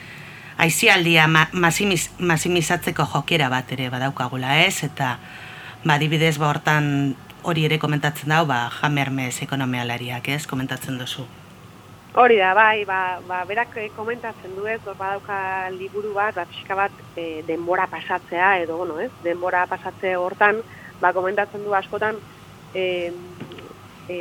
[0.66, 4.82] aizialdia ma, masimiz, masimizatzeko jokera bat ere badaukagula, ez?
[4.90, 5.12] Eta,
[5.86, 7.14] ba, dibidez, ba, hortan
[7.46, 10.48] hori ere komentatzen dau, ba, jamermez ekonomialariak, ez?
[10.50, 11.30] Komentatzen duzu.
[12.14, 16.76] Hori da, bai, ba, ba, berak eh, komentatzen du ez, badauka liburu bat, ba, pixka
[16.76, 20.60] bat e, denbora pasatzea, edo, bueno, ez, denbora pasatze hortan,
[21.00, 22.20] ba, komentatzen du askotan,
[22.76, 23.14] e,
[24.12, 24.18] e,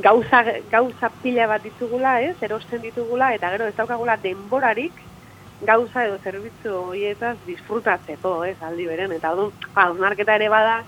[0.00, 0.40] gauza,
[0.72, 5.04] gauza pila bat ditugula, ez, erosten ditugula, eta gero ez daukagula denborarik,
[5.68, 10.80] gauza edo zerbitzu horietaz disfrutatzeko, ez, aldi beren, eta odun, ba, ere bada,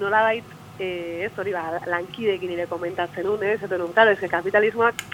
[0.00, 0.92] nola dait, e,
[1.28, 5.10] ez, hori, ba, lankidekin ere komentatzen un, ez, eta nun, ez, kapitalismoak,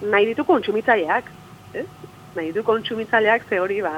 [0.00, 1.30] nahi ditu kontsumitzaileak,
[1.74, 1.86] ez?
[2.34, 3.94] Nahi ditu kontsumitzaileak ze hori ba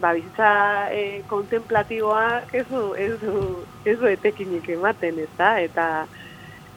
[0.00, 5.58] ba bizitza e, kontemplatiboak ez du ez du ez du etekinik ematen, ezta?
[5.60, 5.86] Eta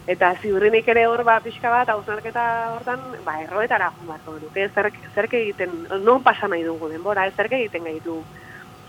[0.08, 4.92] eta ziurrenik ere hor ba pixka bat hausnarketa hortan ba erroetara joan beharko nuke zer
[5.16, 8.24] zer egiten non pasa nahi dugu denbora, ez zer egiten gaitu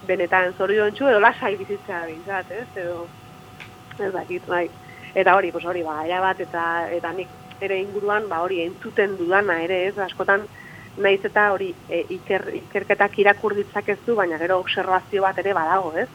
[0.07, 2.67] benetan zoriontsu edo lasai bizitza bintzat, ez?
[2.77, 3.07] Edo
[3.99, 4.69] ez dakit, bai.
[5.15, 7.29] Eta hori, pues hori, ba, bat, eta, eta nik
[7.67, 10.45] ere inguruan ba hori entzuten dudana ere ez askotan
[10.97, 16.09] naiz eta hori e, iker, ikerketak irakur ditzakezu baina gero observazio bat ere badago ez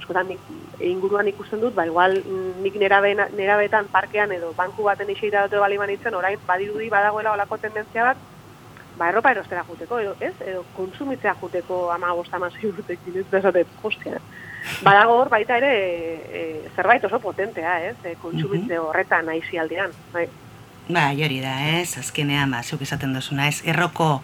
[0.00, 0.40] askotan nik,
[0.80, 2.16] inguruan ikusten dut ba igual
[2.62, 8.10] nik nerabetan parkean edo banku baten iseita dute bali manitzen orain badirudi badagoela olako tendentzia
[8.10, 8.24] bat
[8.98, 14.20] ba erropa erostera juteko edo ez edo kontsumitzea juteko ama bostama urtekin ez desate hostia
[14.82, 15.72] Badago hor baita ere
[16.38, 16.40] e,
[16.74, 17.96] zerbait oso potentea, ez?
[18.04, 19.94] E, kontsumitze horretan aizialdean.
[20.12, 20.26] Bai.
[20.88, 24.20] Ba, jori da, ez, azkenean, ba, zuk esaten duzuna, ez, erroko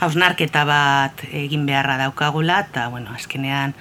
[0.00, 3.74] hausnarketa bat egin beharra daukagula, eta, bueno, azkenean,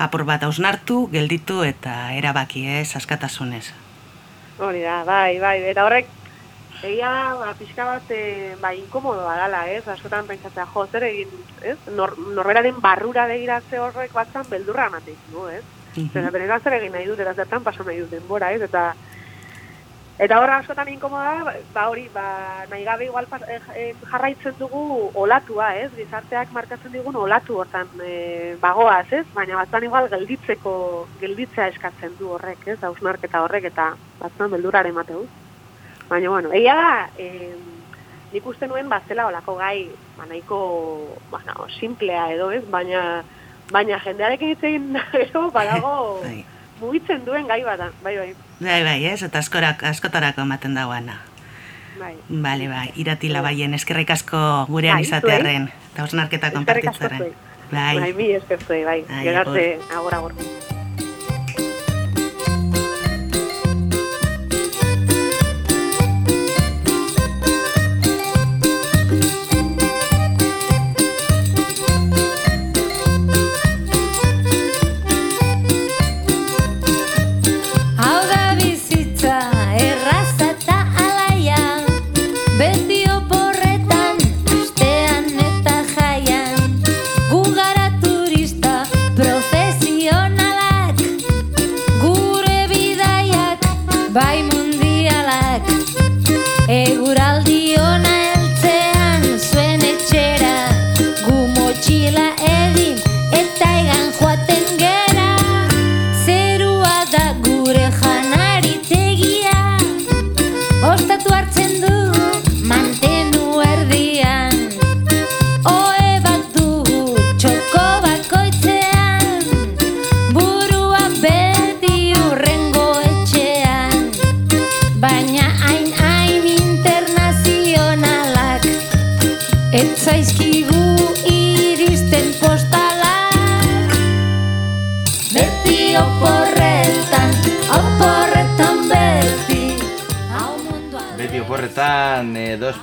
[0.00, 3.66] apur bat hausnartu, gelditu, eta erabaki, ez, askatasunez.
[4.64, 6.08] Hori da, bai, bai, eta horrek,
[6.80, 11.76] egia, ba, pixka bat, e, ba, inkomodoa dala, ez, askotan pentsatzea, jo, zer egin, ez,
[11.92, 15.64] Nor, norberaren barrura begiratze horrek batzan, beldurra emateik, no, ez?
[15.98, 16.62] Mm -hmm.
[16.62, 18.94] zer egin nahi dut, eta zertan pasa nahi dut denbora, ez, eta,
[20.14, 25.72] Eta horra askotan inkomoda, ba hori, ba, nahi gabe igual eh, eh, jarraitzen dugu olatua,
[25.76, 25.90] ez?
[25.96, 29.24] Gizarteak markatzen digun olatu hortan e, bagoaz, ez?
[29.34, 30.74] Baina batzuan igual gelditzeko,
[31.18, 32.78] gelditzea eskatzen du horrek, ez?
[32.86, 33.88] Hausnarketa horrek eta
[34.20, 35.26] batzuan beldurare emateu.
[36.06, 37.50] Baina, bueno, egia da, e,
[38.30, 40.60] nik uste nuen bazela olako gai, ba, nahiko,
[41.34, 42.62] bueno, simplea edo, ez?
[42.70, 43.24] Baina,
[43.74, 46.44] baina jendearekin itzen gero, badago, bai.
[46.78, 48.34] mugitzen duen gai bada, bai, bai.
[48.64, 51.18] Bai, bai, ez, eta askorak, askotarako ematen dagoena.
[51.98, 52.14] Bai.
[52.28, 53.52] Bale, bai, iratila bai.
[53.52, 54.38] baien, eskerrik asko
[54.70, 57.34] gurean bai, izatearen, eta osnarketa konpartitzaren.
[57.70, 60.82] Bai, bai, mi eskertzei, bai, bai gerarte, agor, agor.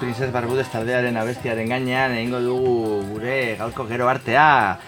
[0.02, 4.80] Oporretan, e, dos princes barbudez taldearen abestiaren gainean egingo dugu gure gaurko gero artea.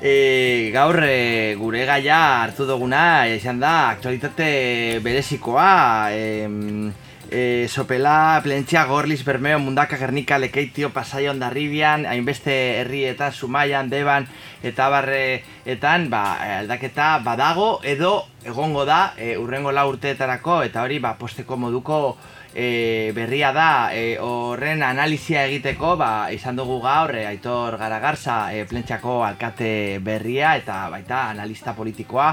[0.00, 6.12] E, gaur e, gure gaia hartu duguna izan da aktualitate berezikoa.
[6.12, 6.92] E,
[7.30, 14.26] e, sopela, plentzia, gorliz, bermeo, mundaka, gernika, lekeitio, pasaio, ondarribian, hainbeste herrietan, sumaian, deban,
[14.62, 21.18] eta barreetan, ba, aldaketa badago, edo egongo da, e, urrengo la urteetarako, eta hori, ba,
[21.20, 22.16] posteko moduko
[22.58, 28.64] e, berria da e, horren analizia egiteko ba, izan dugu gaur e, Aitor Garagarza e,
[28.66, 32.32] plentxako alkate berria eta baita analista politikoa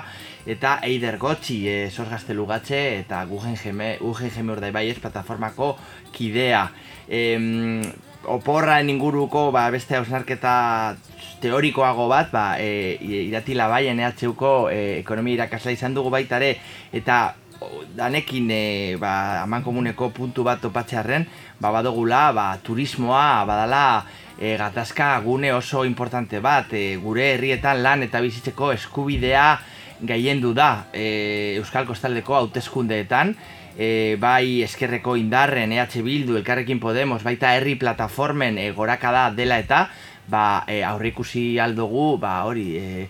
[0.49, 5.75] eta Eider Gotxi e, Sorgazte Lugatxe eta Gugen Geme, Urdai Baiez plataformako
[6.11, 6.71] kidea.
[7.07, 7.21] E,
[8.25, 10.97] oporraen inguruko ba, beste hausnarketa
[11.45, 12.97] teorikoago bat, ba, e,
[13.27, 16.55] iratila baien EHUko e, ekonomia irakasla izan dugu baitare,
[16.89, 17.35] eta
[17.95, 21.25] danekin e, ba, aman komuneko puntu bat topatzearen,
[21.59, 24.05] ba, badogula ba, turismoa badala
[24.39, 29.47] e, gatazka gune oso importante bat, e, gure herrietan lan eta bizitzeko eskubidea
[30.01, 33.35] gaiendu da e, Euskal Kostaldeko hauteskundeetan,
[33.77, 39.87] e, bai eskerreko indarren EH Bildu, Elkarrekin Podemos, baita herri plataformen e, gorakada dela eta,
[40.27, 43.07] ba, e, aurrikusi aldugu, ba, hori, e,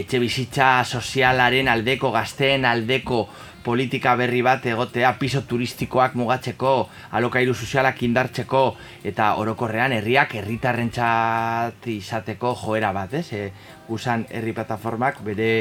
[0.00, 3.24] etxe bizitza sozialaren aldeko, gazteen aldeko,
[3.64, 8.62] politika berri bat egotea piso turistikoak mugatzeko, alokairu sozialak indartzeko
[9.04, 13.28] eta orokorrean herriak herritarrentzat izateko joera bat, ez?
[13.32, 13.50] E,
[13.88, 15.52] usan herri plataformak bere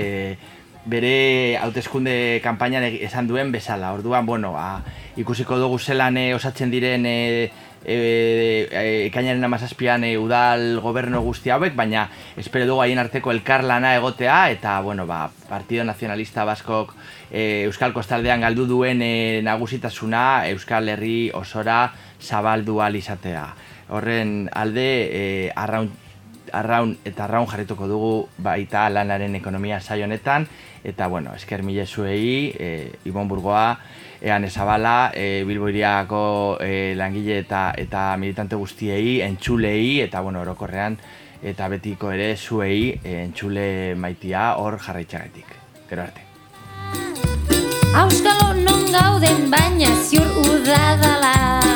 [0.89, 3.91] bere hauteskunde kanpainan esan duen bezala.
[3.93, 4.81] Orduan, bueno, a,
[5.19, 7.17] ikusiko dugu zelan e, osatzen diren e,
[7.85, 12.07] e, e, ekainaren amazazpian e, udal gobernu guzti hauek, baina
[12.37, 16.93] espero dugu haien arteko elkarlana egotea, eta, bueno, ba, Partido Nacionalista Baskok
[17.31, 23.55] e, Euskal Kostaldean galdu duen e, nagusitasuna Euskal Herri osora zabaldu izatea.
[23.89, 25.89] Horren alde, e, arraun,
[26.53, 30.47] arraun eta arraun jarrituko dugu baita lanaren ekonomia saionetan,
[30.83, 33.79] eta, bueno, esker mile zuei, e, Ibon Burgoa,
[34.21, 40.97] ean ezabala, e, Bilboiriako e, langile eta eta militante guztiei, entxulei, eta bueno, orokorrean,
[41.41, 45.55] eta betiko ere zuei e, entxule maitia hor jarraitxagatik.
[45.89, 46.25] Gero arte.
[47.95, 51.68] Auskalo non gauden baina ziur udadala